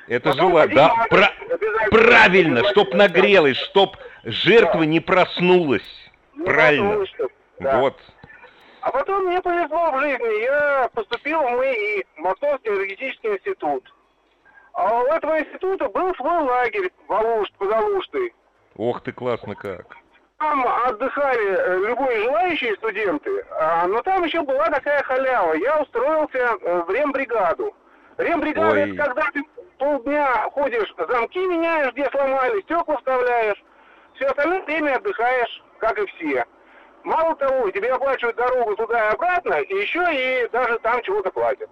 Это 0.07 0.29
Потом 0.31 0.57
один 0.57 0.75
Да, 0.75 0.93
обязательно. 1.09 1.89
правильно, 1.89 2.63
чтоб 2.69 2.93
нагрелось, 2.93 3.57
чтоб 3.57 3.95
жертва 4.23 4.83
не 4.83 4.99
проснулась. 4.99 6.11
Ну, 6.35 6.45
Правильно. 6.45 6.89
потому 6.89 7.05
что- 7.07 7.27
да. 7.59 7.79
Вот. 7.79 7.99
А 8.83 8.91
потом 8.91 9.27
мне 9.27 9.41
повезло 9.41 9.91
в 9.91 10.01
жизни. 10.01 10.43
Я 10.43 10.89
поступил 10.93 11.39
в 11.41 11.51
МИИ, 11.51 12.05
Московский 12.17 12.67
энергетический 12.67 13.31
институт. 13.31 13.93
А 14.73 15.03
у 15.03 15.05
этого 15.05 15.39
института 15.39 15.87
был 15.87 16.13
свой 16.15 16.43
лагерь 16.43 16.91
в 17.07 17.13
Алуш, 17.13 17.49
под 17.57 17.71
Алуштой. 17.71 18.33
Ох 18.75 19.01
ты, 19.01 19.13
классно 19.13 19.55
как. 19.55 19.95
Там 20.37 20.67
отдыхали 20.67 21.57
э, 21.57 21.77
любые 21.87 22.23
желающие 22.23 22.75
студенты, 22.75 23.45
а, 23.51 23.87
но 23.87 24.01
там 24.01 24.25
еще 24.25 24.41
была 24.41 24.65
такая 24.65 25.01
халява. 25.03 25.53
Я 25.53 25.81
устроился 25.81 26.37
э, 26.37 26.81
в 26.81 26.89
рембригаду. 26.89 27.73
Рембригада 28.17 28.81
Ой. 28.81 28.81
это 28.81 29.05
когда 29.05 29.31
ты 29.31 29.43
полдня 29.77 30.49
ходишь, 30.51 30.93
замки 30.97 31.39
меняешь, 31.39 31.93
где 31.93 32.09
сломали, 32.09 32.61
стекла 32.63 32.97
вставляешь. 32.97 33.63
Все 34.15 34.25
остальное 34.25 34.61
время 34.63 34.97
отдыхаешь, 34.97 35.63
как 35.79 35.97
и 35.99 36.05
все. 36.07 36.45
Мало 37.03 37.35
того, 37.35 37.69
тебе 37.71 37.91
оплачивают 37.91 38.37
дорогу 38.37 38.75
туда 38.75 39.09
и 39.09 39.13
обратно, 39.13 39.53
и 39.55 39.75
еще 39.75 40.03
и 40.11 40.49
даже 40.51 40.79
там 40.79 41.01
чего-то 41.01 41.31
платят. 41.31 41.69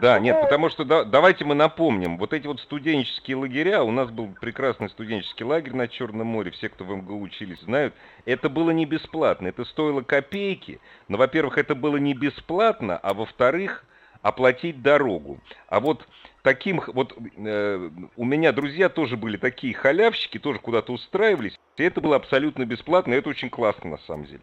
Да, 0.00 0.18
нет, 0.18 0.38
потому 0.42 0.68
что 0.68 0.84
да- 0.84 1.04
давайте 1.04 1.46
мы 1.46 1.54
напомним, 1.54 2.18
вот 2.18 2.34
эти 2.34 2.46
вот 2.46 2.60
студенческие 2.60 3.38
лагеря, 3.38 3.82
у 3.82 3.90
нас 3.90 4.10
был 4.10 4.28
прекрасный 4.38 4.90
студенческий 4.90 5.46
лагерь 5.46 5.74
на 5.74 5.88
Черном 5.88 6.26
море, 6.26 6.50
все, 6.50 6.68
кто 6.68 6.84
в 6.84 6.90
МГУ 6.90 7.22
учились, 7.22 7.60
знают, 7.60 7.94
это 8.26 8.50
было 8.50 8.70
не 8.70 8.84
бесплатно, 8.84 9.48
это 9.48 9.64
стоило 9.64 10.02
копейки, 10.02 10.80
но, 11.08 11.16
во-первых, 11.16 11.56
это 11.56 11.74
было 11.74 11.96
не 11.96 12.12
бесплатно, 12.12 12.98
а 12.98 13.14
во-вторых, 13.14 13.84
оплатить 14.22 14.82
дорогу. 14.82 15.38
А 15.68 15.80
вот 15.80 16.06
таким, 16.42 16.82
вот 16.86 17.14
э, 17.36 17.90
у 18.16 18.24
меня 18.24 18.52
друзья 18.52 18.88
тоже 18.88 19.16
были 19.16 19.36
такие 19.36 19.74
халявщики, 19.74 20.38
тоже 20.38 20.58
куда-то 20.58 20.92
устраивались, 20.92 21.58
и 21.76 21.84
это 21.84 22.00
было 22.00 22.16
абсолютно 22.16 22.64
бесплатно, 22.64 23.14
и 23.14 23.18
это 23.18 23.30
очень 23.30 23.50
классно 23.50 23.90
на 23.90 23.98
самом 23.98 24.24
деле. 24.24 24.42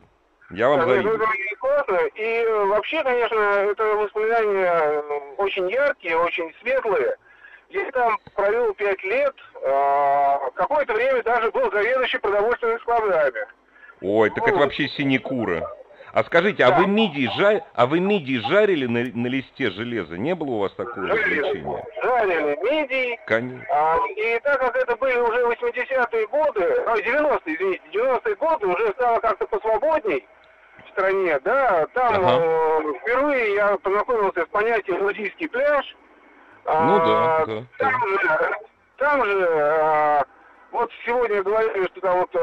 Я 0.51 0.69
вам 0.69 0.87
завидую. 0.87 1.19
классно. 1.59 1.99
И 2.15 2.21
э, 2.21 2.65
вообще, 2.65 3.03
конечно, 3.03 3.39
это 3.39 3.83
воспоминания 3.83 4.71
э, 4.73 5.01
очень 5.37 5.69
яркие, 5.69 6.17
очень 6.17 6.53
светлые. 6.61 7.15
Я 7.69 7.91
там 7.91 8.17
провел 8.35 8.73
пять 8.75 9.03
лет, 9.03 9.35
а, 9.65 10.37
какое-то 10.53 10.93
время 10.93 11.23
даже 11.23 11.49
был 11.51 11.71
заведующий 11.71 12.19
продовольственными 12.19 12.77
складами. 12.77 13.47
Ой, 14.01 14.29
так 14.29 14.47
это 14.47 14.57
вообще 14.57 14.87
синекура. 14.89 15.67
А 16.15 16.23
скажите, 16.23 16.63
а 16.63 16.71
вы 16.79 16.87
мидии, 16.87 17.29
жа... 17.37 17.59
а 17.73 17.85
вы 17.85 17.99
мидии 17.99 18.37
жарили 18.47 18.85
на, 18.85 19.01
на 19.13 19.27
листе 19.27 19.69
железа? 19.69 20.17
Не 20.17 20.33
было 20.33 20.51
у 20.51 20.59
вас 20.59 20.71
такого 20.71 21.07
Жарили, 21.07 21.39
развлечения? 21.41 21.85
жарили 22.01 22.57
мидии. 22.63 23.19
Конечно. 23.27 23.65
А, 23.69 23.97
и 24.15 24.39
так 24.39 24.61
как 24.61 24.77
это 24.77 24.95
были 24.95 25.17
уже 25.17 25.41
80-е 25.43 26.27
годы, 26.27 26.83
ой, 26.87 27.01
90-е, 27.03 27.53
извините, 27.55 27.81
90-е 27.91 28.35
годы, 28.35 28.65
уже 28.67 28.87
стало 28.93 29.19
как-то 29.19 29.45
посвободней 29.47 30.25
в 30.85 30.89
стране, 30.91 31.37
да, 31.43 31.85
там 31.93 32.15
Ага. 32.25 32.43
э, 32.45 32.93
впервые 33.01 33.55
я 33.55 33.77
познакомился 33.77 34.45
с 34.45 34.47
понятием 34.47 35.03
нудистский 35.03 35.49
пляж. 35.49 35.97
Ну 36.63 36.71
А, 37.01 37.45
да, 37.45 37.45
да, 37.45 37.63
Там 37.77 38.07
же, 38.07 38.55
там 38.97 39.25
же 39.25 39.49
а, 39.51 40.23
вот 40.71 40.89
сегодня 41.05 41.43
говорили, 41.43 41.87
что 41.87 41.99
там 41.99 42.19
вот 42.19 42.33
а, 42.35 42.39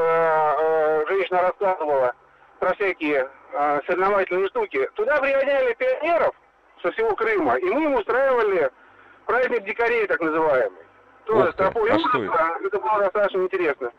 а, 0.59 1.05
женщина 1.07 1.41
рассказывала 1.41 2.13
про 2.59 2.73
всякие 2.75 3.27
а, 3.53 3.79
соревновательные 3.85 4.47
штуки. 4.49 4.89
Туда 4.95 5.19
пригоняли 5.19 5.73
пионеров 5.73 6.35
со 6.81 6.91
всего 6.91 7.15
Крыма, 7.15 7.55
и 7.55 7.65
мы 7.65 7.83
им 7.85 7.93
устраивали 7.95 8.69
праздник 9.25 9.63
дикарей, 9.63 10.07
так 10.07 10.19
называемый. 10.19 10.79
Тоже 11.25 11.51
с 11.51 11.55
тропой 11.55 11.89
а 11.89 11.95
ужаса. 11.95 12.17
это? 12.17 12.67
это 12.67 12.79
было 12.79 12.99
достаточно 12.99 13.43
интересно. 13.43 13.91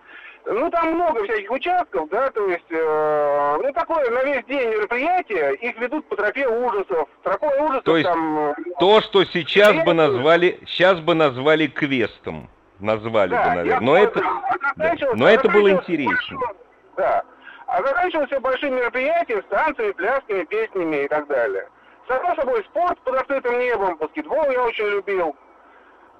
Ну, 0.47 0.71
там 0.71 0.93
много 0.93 1.25
всяких 1.25 1.51
участков, 1.51 2.11
да, 2.11 2.31
то 2.31 2.47
есть, 2.49 2.71
э, 2.71 3.59
ну, 3.63 3.73
такое 3.73 4.11
на 4.11 4.25
весь 4.25 4.45
день 4.45 4.69
мероприятие, 4.73 5.55
их 5.55 5.79
ведут 5.79 6.07
по 6.07 6.17
тропе 6.17 6.47
ужасов. 6.47 7.09
Тропой 7.23 7.59
ужасов 7.61 7.85
То 7.85 7.97
есть 7.97 8.11
там... 8.11 8.51
э, 8.51 8.55
То, 8.79 9.01
что 9.01 9.25
сейчас 9.25 9.75
бы 9.85 9.95
назвали, 9.95 10.61
сейчас 10.67 11.01
бы 11.01 11.15
назвали 11.15 11.67
квестом. 11.67 12.51
Назвали 12.79 13.31
бы, 13.31 13.37
Да, 13.37 13.55
наверное. 13.55 13.75
я 13.75 13.81
Но 13.81 13.97
это. 13.97 14.21
А 14.21 14.59
да, 14.77 14.95
но 15.15 15.29
это 15.29 15.49
было 15.49 15.71
интересно. 15.71 16.39
Да. 16.97 17.25
А 17.75 17.83
заканчивалось 17.83 18.31
все 18.31 18.39
большим 18.39 18.77
мероприятием 18.77 19.43
с 19.43 19.47
танцами, 19.47 19.91
плясками, 19.91 20.45
песнями 20.45 21.05
и 21.05 21.09
так 21.09 21.27
далее. 21.27 21.69
Само 22.07 22.33
собой, 22.37 22.63
спорт 22.71 22.97
под 23.01 23.17
открытым 23.17 23.59
небом, 23.59 23.97
баскетбол 23.97 24.49
я 24.53 24.63
очень 24.63 24.85
любил. 24.85 25.35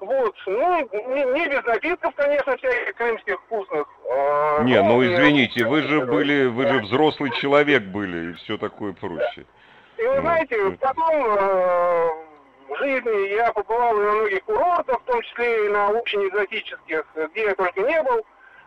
Вот, 0.01 0.35
ну, 0.47 0.79
не, 1.13 1.23
не 1.23 1.47
без 1.47 1.63
напитков, 1.63 2.13
конечно, 2.15 2.57
всяких 2.57 2.95
крымских 2.95 3.39
вкусных. 3.43 3.87
А, 4.11 4.63
Не, 4.63 4.81
ну 4.83 5.01
извините, 5.05 5.65
вы 5.65 5.83
же 5.83 6.01
были, 6.01 6.47
вы 6.47 6.67
же 6.67 6.79
взрослый 6.81 7.31
человек 7.39 7.83
были 7.83 8.31
и 8.31 8.33
все 8.33 8.57
такое 8.57 8.91
прочее. 8.91 9.45
И 9.97 10.03
вы 10.03 10.15
Ну, 10.15 10.21
знаете, 10.21 10.55
это- 10.55 10.77
потом 10.81 11.25
э, 11.25 12.09
в 12.67 12.77
жизни 12.79 13.33
я 13.33 13.53
побывал 13.53 13.97
и 13.97 14.03
на 14.03 14.11
многих 14.11 14.43
курортах, 14.43 14.99
в 14.99 15.05
том 15.05 15.21
числе 15.21 15.67
и 15.67 15.69
на 15.69 15.91
очень 15.91 16.27
экзотических, 16.27 17.05
где 17.31 17.45
я 17.45 17.55
только 17.55 17.79
не 17.79 18.03
был. 18.03 18.25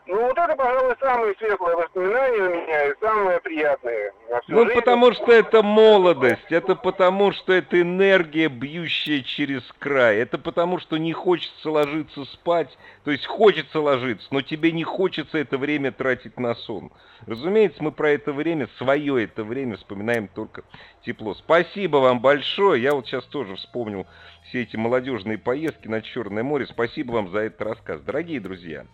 Ну 0.08 0.22
вот 0.22 0.38
это, 0.38 0.56
пожалуй, 0.56 0.94
самые 1.00 1.34
светлые 1.36 1.76
воспоминания 1.76 2.42
у 2.42 2.48
меня 2.62 2.86
и 2.86 2.94
самые 2.98 3.40
приятные 3.40 4.12
Ну, 4.48 4.62
жизнь. 4.64 4.74
потому 4.74 5.12
что 5.12 5.30
это 5.30 5.62
молодость, 5.62 6.50
это 6.50 6.74
потому 6.76 7.32
что 7.32 7.52
это 7.52 7.78
энергия, 7.78 8.48
бьющая 8.48 9.20
через 9.22 9.62
край, 9.78 10.16
это 10.16 10.38
потому 10.38 10.78
что 10.78 10.96
не 10.96 11.12
хочется 11.12 11.70
ложиться 11.70 12.24
спать, 12.24 12.76
то 13.04 13.10
есть 13.10 13.26
хочется 13.26 13.80
ложиться, 13.80 14.26
но 14.30 14.40
тебе 14.40 14.72
не 14.72 14.82
хочется 14.82 15.36
это 15.36 15.58
время 15.58 15.92
тратить 15.92 16.40
на 16.40 16.54
сон. 16.54 16.90
Разумеется, 17.26 17.84
мы 17.84 17.92
про 17.92 18.08
это 18.12 18.32
время, 18.32 18.66
свое 18.78 19.22
это 19.24 19.44
время 19.44 19.76
вспоминаем 19.76 20.28
только 20.28 20.62
тепло. 21.04 21.34
Спасибо 21.34 21.98
вам 21.98 22.20
большое, 22.20 22.82
я 22.82 22.94
вот 22.94 23.06
сейчас 23.06 23.24
тоже 23.26 23.56
вспомнил 23.56 24.06
все 24.48 24.62
эти 24.62 24.76
молодежные 24.76 25.36
поездки 25.36 25.86
на 25.86 26.00
Черное 26.00 26.42
море, 26.42 26.64
спасибо 26.66 27.12
вам 27.12 27.28
за 27.30 27.40
этот 27.40 27.60
рассказ. 27.60 28.00
Дорогие 28.00 28.40
друзья, 28.40 28.86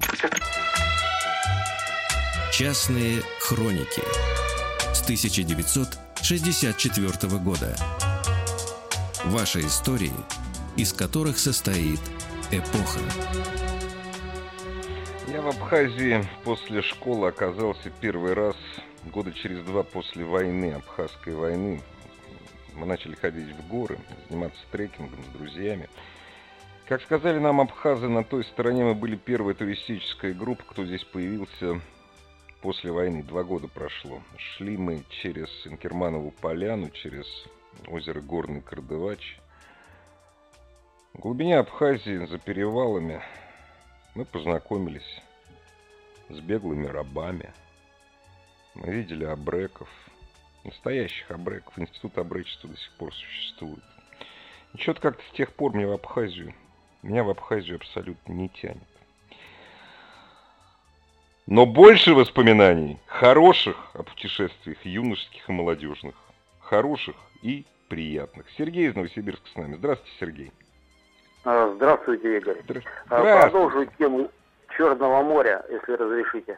Частные 2.52 3.22
хроники 3.40 4.02
1964 5.04 7.40
года. 7.40 7.76
Ваши 9.28 9.62
истории, 9.62 10.12
из 10.76 10.92
которых 10.92 11.40
состоит 11.40 12.02
эпоха. 12.52 13.00
Я 15.30 15.42
в 15.42 15.48
Абхазии 15.48 16.28
после 16.44 16.82
школы 16.82 17.30
оказался 17.30 17.90
первый 18.02 18.34
раз 18.34 18.58
года 19.06 19.32
через 19.32 19.64
два 19.64 19.84
после 19.84 20.26
войны, 20.26 20.74
Абхазской 20.74 21.36
войны. 21.36 21.82
Мы 22.76 22.86
начали 22.86 23.16
ходить 23.16 23.48
в 23.56 23.66
горы, 23.70 23.98
заниматься 24.28 24.60
трекингом 24.74 25.24
с 25.24 25.38
друзьями. 25.38 25.88
Как 26.90 27.02
сказали 27.02 27.40
нам 27.40 27.62
абхазы, 27.62 28.10
на 28.10 28.26
той 28.26 28.44
стороне 28.44 28.84
мы 28.84 28.94
были 28.94 29.16
первой 29.16 29.54
туристической 29.54 30.34
группой, 30.34 30.66
кто 30.68 30.86
здесь 30.86 31.06
появился 31.06 31.80
после 32.62 32.92
войны. 32.92 33.24
Два 33.24 33.46
года 33.46 33.70
прошло. 33.70 34.22
Шли 34.38 34.76
мы 34.76 35.06
через 35.22 35.48
Инкерманову 35.66 36.32
поляну, 36.42 36.90
через 36.90 37.26
озеро 37.88 38.22
Горный 38.22 38.62
Кардывач. 38.62 39.40
В 41.14 41.20
глубине 41.20 41.60
Абхазии, 41.60 42.26
за 42.26 42.38
перевалами, 42.38 43.22
мы 44.16 44.26
познакомились 44.26 45.22
с 46.30 46.40
беглыми 46.40 46.88
рабами. 46.88 47.52
Мы 48.74 48.92
видели 48.92 49.26
абреков, 49.26 49.90
настоящих 50.64 51.30
абреков. 51.30 51.78
Институт 51.78 52.18
абречества 52.18 52.70
до 52.70 52.78
сих 52.78 52.92
пор 52.94 53.14
существует. 53.14 53.84
И 54.74 54.78
что-то 54.78 55.02
как-то 55.02 55.24
с 55.30 55.36
тех 55.36 55.54
пор 55.54 55.74
мне 55.74 55.86
в 55.86 55.92
Абхазию, 55.92 56.54
меня 57.04 57.24
в 57.24 57.30
Абхазию 57.30 57.76
абсолютно 57.76 58.34
не 58.34 58.50
тянет. 58.50 58.88
Но 61.46 61.66
больше 61.66 62.14
воспоминаний 62.14 62.98
хороших 63.06 63.78
о 63.94 64.04
путешествиях 64.04 64.86
юношеских 64.86 65.50
и 65.50 65.52
молодежных. 65.52 66.16
Хороших 66.74 67.14
и 67.44 67.68
приятных. 67.88 68.48
Сергей 68.58 68.90
из 68.90 68.96
Новосибирска 68.96 69.48
с 69.48 69.56
нами. 69.56 69.76
Здравствуйте, 69.76 70.12
Сергей. 70.20 70.52
А, 71.46 71.72
здравствуйте, 71.76 72.38
Игорь. 72.38 72.58
А, 72.58 73.20
Здравствуйте. 73.20 73.42
Продолжу 73.42 73.86
тему 74.00 74.32
Черного 74.76 75.22
моря, 75.22 75.64
если 75.70 75.92
разрешите. 75.92 76.58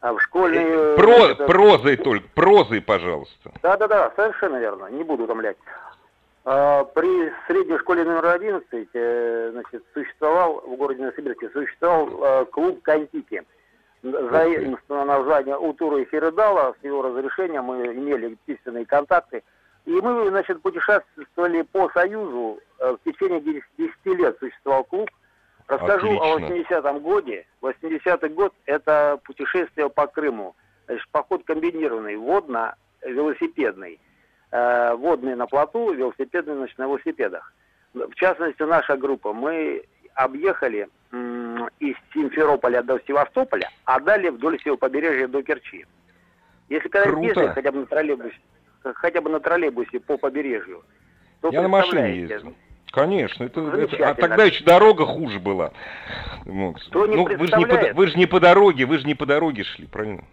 А 0.00 0.14
в 0.14 0.22
школьной... 0.22 0.64
Э, 0.64 0.96
Про, 0.96 1.26
это... 1.26 1.44
Прозой 1.44 1.98
только, 1.98 2.26
прозой, 2.34 2.80
пожалуйста. 2.80 3.52
Да-да-да, 3.60 4.10
совершенно 4.16 4.56
верно, 4.56 4.86
не 4.86 5.04
буду 5.04 5.24
утомлять. 5.24 5.58
При 6.44 7.30
средней 7.46 7.76
школе 7.76 8.04
номер 8.04 8.24
11 8.28 8.88
э, 8.94 9.50
значит, 9.52 9.84
существовал 9.92 10.62
в 10.66 10.76
городе 10.76 11.02
Новосибирске 11.02 11.50
существовал 11.50 12.08
э, 12.24 12.46
клуб 12.46 12.80
«Контики». 12.80 13.42
Заимствовано 14.02 15.18
название 15.18 15.56
у 15.56 15.72
Тура 15.72 16.00
и 16.00 16.04
Феридала. 16.06 16.74
С 16.80 16.84
его 16.84 17.02
разрешения 17.02 17.62
мы 17.62 17.86
имели 17.86 18.36
письменные 18.46 18.84
контакты. 18.84 19.42
И 19.84 19.92
мы, 19.92 20.28
значит, 20.28 20.60
путешествовали 20.62 21.62
по 21.62 21.88
Союзу. 21.90 22.60
В 22.78 22.98
течение 23.04 23.40
10 23.40 23.60
лет 24.06 24.36
существовал 24.38 24.84
клуб. 24.84 25.08
Расскажу 25.68 26.20
Отлично. 26.20 26.78
о 26.78 26.80
80-м 26.80 26.98
годе. 27.00 27.46
80-й 27.62 28.28
год– 28.30 28.52
это 28.66 29.20
путешествие 29.24 29.88
по 29.88 30.06
Крыму. 30.06 30.54
Значит, 30.86 31.08
поход 31.10 31.44
комбинированный, 31.44 32.16
водно-велосипедный. 32.16 34.00
Э, 34.52 34.94
водный 34.94 35.34
на 35.34 35.46
плоту, 35.46 35.92
велосипедный 35.92 36.56
значит, 36.56 36.76
на 36.76 36.84
велосипедах. 36.84 37.54
В 37.94 38.14
частности, 38.14 38.62
наша 38.62 38.98
группа, 38.98 39.32
мы 39.32 39.84
объехали 40.14 40.88
из 41.12 41.96
Симферополя 42.14 42.82
до 42.82 42.98
Севастополя, 43.06 43.70
а 43.84 44.00
далее 44.00 44.30
вдоль 44.30 44.58
всего 44.58 44.76
побережья 44.76 45.28
до 45.28 45.42
Керчи. 45.42 45.84
Если 46.68 46.88
когда 46.88 47.20
ездить 47.20 47.50
хотя 47.50 47.70
бы 47.70 47.80
на 47.80 47.86
троллейбусе, 47.86 48.38
хотя 48.82 49.20
бы 49.20 49.30
на 49.30 49.40
троллейбусе 49.40 50.00
по 50.00 50.16
побережью, 50.16 50.82
то 51.40 51.50
Я 51.50 51.62
на 51.62 51.68
машине 51.68 52.20
ездил. 52.20 52.54
Конечно, 52.92 53.44
это, 53.44 53.60
это, 53.60 54.10
а 54.10 54.14
тогда 54.14 54.44
еще 54.44 54.64
дорога 54.64 55.06
хуже 55.06 55.38
была. 55.38 55.72
Вот. 56.44 56.76
Ну, 56.92 57.24
вы 57.24 57.46
же, 57.46 57.56
не 57.56 57.66
по, 57.66 57.94
вы 57.94 58.06
же 58.06 58.18
не 58.18 58.26
по 58.26 58.38
дороге, 58.38 58.84
вы 58.84 58.98
же 58.98 59.06
не 59.06 59.14
по 59.14 59.24
дороге 59.24 59.64
шли, 59.64 59.86
правильно? 59.86 60.24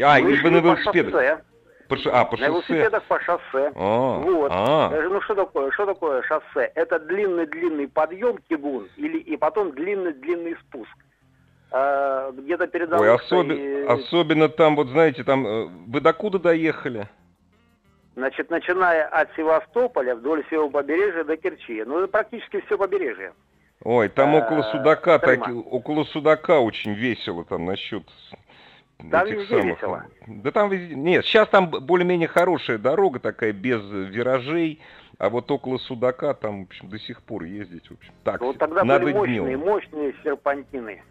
А, 0.00 0.20
вы, 0.20 0.36
вы 0.42 0.50
на 0.50 0.56
велосипедах. 0.56 1.42
По, 1.88 1.96
а, 2.12 2.24
по 2.26 2.36
на 2.36 2.46
шоссе. 2.46 2.74
велосипедах 2.74 3.02
по 3.04 3.20
шоссе. 3.20 3.72
А, 3.74 4.18
вот. 4.18 4.52
А. 4.54 4.90
Ну 4.90 5.20
что 5.22 5.34
такое, 5.34 5.70
что 5.70 5.86
такое 5.86 6.22
шоссе? 6.22 6.70
Это 6.74 6.98
длинный-длинный 6.98 7.88
подъем 7.88 8.38
Кигун 8.48 8.88
или 8.96 9.18
и 9.18 9.36
потом 9.36 9.72
длинный-длинный 9.72 10.56
спуск. 10.60 10.96
А, 11.70 12.30
где-то 12.32 12.66
перед 12.66 12.92
Ой, 12.92 13.10
особи... 13.10 13.54
и... 13.54 13.86
особенно 13.86 14.48
там, 14.48 14.76
вот 14.76 14.88
знаете, 14.88 15.24
там 15.24 15.46
э, 15.46 15.68
вы 15.86 16.00
докуда 16.00 16.38
доехали? 16.38 17.08
Значит, 18.16 18.50
начиная 18.50 19.06
от 19.06 19.28
Севастополя 19.36 20.16
вдоль 20.16 20.44
всего 20.44 20.68
побережья 20.68 21.24
до 21.24 21.36
Керчи. 21.36 21.84
Ну, 21.84 21.98
это 21.98 22.08
практически 22.08 22.60
все 22.66 22.76
побережье. 22.76 23.32
Ой, 23.84 24.08
там 24.08 24.34
а, 24.34 24.38
около 24.38 24.62
Судака, 24.62 25.18
так, 25.18 25.48
около 25.70 26.04
Судака 26.04 26.58
очень 26.58 26.94
весело 26.94 27.44
там 27.44 27.64
насчет 27.64 28.02
там 29.10 29.26
этих 29.26 29.38
везде 29.38 29.48
самых... 29.48 29.64
весело. 29.64 30.06
Да 30.26 30.50
там 30.50 30.70
везде... 30.70 30.94
Нет, 30.94 31.24
сейчас 31.24 31.48
там 31.48 31.68
более-менее 31.70 32.28
хорошая 32.28 32.78
дорога 32.78 33.20
такая, 33.20 33.52
без 33.52 33.80
виражей, 33.90 34.80
а 35.18 35.30
вот 35.30 35.50
около 35.50 35.78
Судака 35.78 36.34
там, 36.34 36.64
в 36.64 36.68
общем, 36.68 36.88
до 36.88 36.98
сих 36.98 37.22
пор 37.22 37.44
ездить, 37.44 37.88
в 37.88 37.94
общем, 37.94 38.12
так 38.24 38.40
Вот 38.40 38.58
тогда 38.58 38.84
надо 38.84 39.04
были 39.04 39.14
мощные, 39.14 39.40
днем. 39.40 39.60
мощные 39.60 40.14
серпантины. 40.22 41.02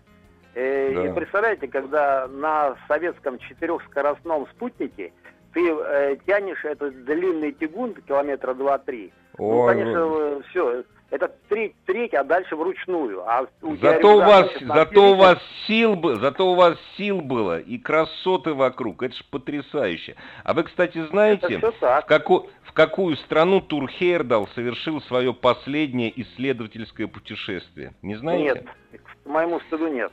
Э, 0.53 0.93
да. 0.93 1.07
И 1.07 1.13
представляете, 1.13 1.67
когда 1.67 2.27
на 2.27 2.75
советском 2.87 3.37
четырехскоростном 3.39 4.47
спутнике 4.47 5.13
ты 5.53 5.69
э, 5.69 6.17
тянешь 6.25 6.63
этот 6.65 7.05
длинный 7.05 7.51
тягун 7.51 7.93
километра 7.93 8.53
два-три. 8.53 9.13
Ну, 9.37 9.67
конечно, 9.67 10.41
все, 10.49 10.83
это 11.09 11.31
треть, 11.47 11.73
треть, 11.85 12.13
а 12.13 12.23
дальше 12.23 12.55
вручную. 12.55 13.21
А 13.27 13.47
у 13.61 13.75
зато 13.77 14.17
у 14.17 14.19
вас, 14.19 14.49
зато 14.59 15.11
у 15.11 15.15
вас 15.15 15.37
сил, 15.65 15.99
зато 16.19 16.51
у 16.51 16.55
вас 16.55 16.77
сил 16.97 17.21
было 17.21 17.59
и 17.59 17.77
красоты 17.77 18.53
вокруг. 18.53 19.03
Это 19.03 19.15
же 19.15 19.23
потрясающе. 19.31 20.15
А 20.43 20.53
вы, 20.53 20.63
кстати, 20.63 21.05
знаете, 21.07 21.59
в, 21.59 22.05
каку, 22.05 22.49
в 22.63 22.73
какую 22.73 23.15
страну 23.17 23.61
Турхейрдал 23.61 24.47
совершил 24.53 25.01
свое 25.01 25.33
последнее 25.33 26.11
исследовательское 26.21 27.07
путешествие? 27.07 27.93
Не 28.01 28.15
знаете? 28.15 28.65
Нет, 28.91 29.01
к 29.01 29.29
моему 29.29 29.61
стыду 29.61 29.87
нет. 29.87 30.11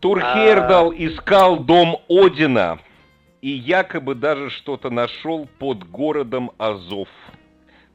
Турхейрдал 0.00 0.90
а... 0.90 0.94
искал 0.94 1.58
дом 1.58 1.98
Одина 2.08 2.78
и 3.42 3.50
якобы 3.50 4.14
даже 4.14 4.50
что-то 4.50 4.90
нашел 4.90 5.48
под 5.58 5.88
городом 5.90 6.52
Азов. 6.58 7.08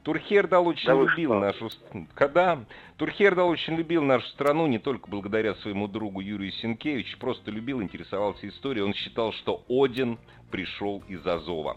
Турхердал 0.02 0.66
очень 0.66 0.86
да 0.86 0.94
любил 0.94 1.34
нашу 1.34 1.70
когда 2.14 2.64
Турхердал 2.96 3.48
очень 3.48 3.76
любил 3.76 4.02
нашу 4.02 4.26
страну 4.28 4.66
не 4.66 4.78
только 4.78 5.08
благодаря 5.08 5.54
своему 5.56 5.86
другу 5.86 6.20
Юрию 6.20 6.52
Сенкевичу, 6.52 7.18
просто 7.18 7.50
любил, 7.50 7.80
интересовался 7.80 8.48
историей. 8.48 8.82
Он 8.82 8.94
считал, 8.94 9.32
что 9.32 9.64
Один 9.68 10.18
пришел 10.50 11.02
из 11.08 11.24
Азова. 11.26 11.76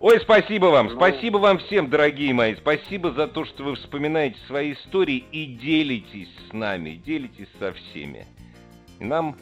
Ой, 0.00 0.18
спасибо 0.20 0.66
вам, 0.66 0.86
ну... 0.86 0.96
спасибо 0.96 1.36
вам 1.36 1.58
всем, 1.58 1.90
дорогие 1.90 2.32
мои, 2.32 2.54
спасибо 2.54 3.12
за 3.12 3.28
то, 3.28 3.44
что 3.44 3.64
вы 3.64 3.74
вспоминаете 3.74 4.38
свои 4.46 4.72
истории 4.72 5.24
и 5.30 5.44
делитесь 5.44 6.30
с 6.48 6.54
нами, 6.54 6.92
делитесь 7.04 7.48
со 7.58 7.74
всеми. 7.74 8.26
И 8.98 9.04
нам 9.04 9.36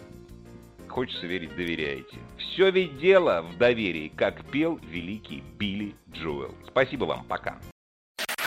хочется 0.88 1.28
верить, 1.28 1.54
доверяете. 1.54 2.18
Все 2.38 2.70
ведь 2.72 2.98
дело 2.98 3.42
в 3.42 3.56
доверии, 3.56 4.10
как 4.16 4.50
пел 4.50 4.80
великий 4.82 5.44
Билли 5.58 5.94
Джоэл. 6.10 6.54
Спасибо 6.66 7.04
вам, 7.04 7.24
пока. 7.28 7.58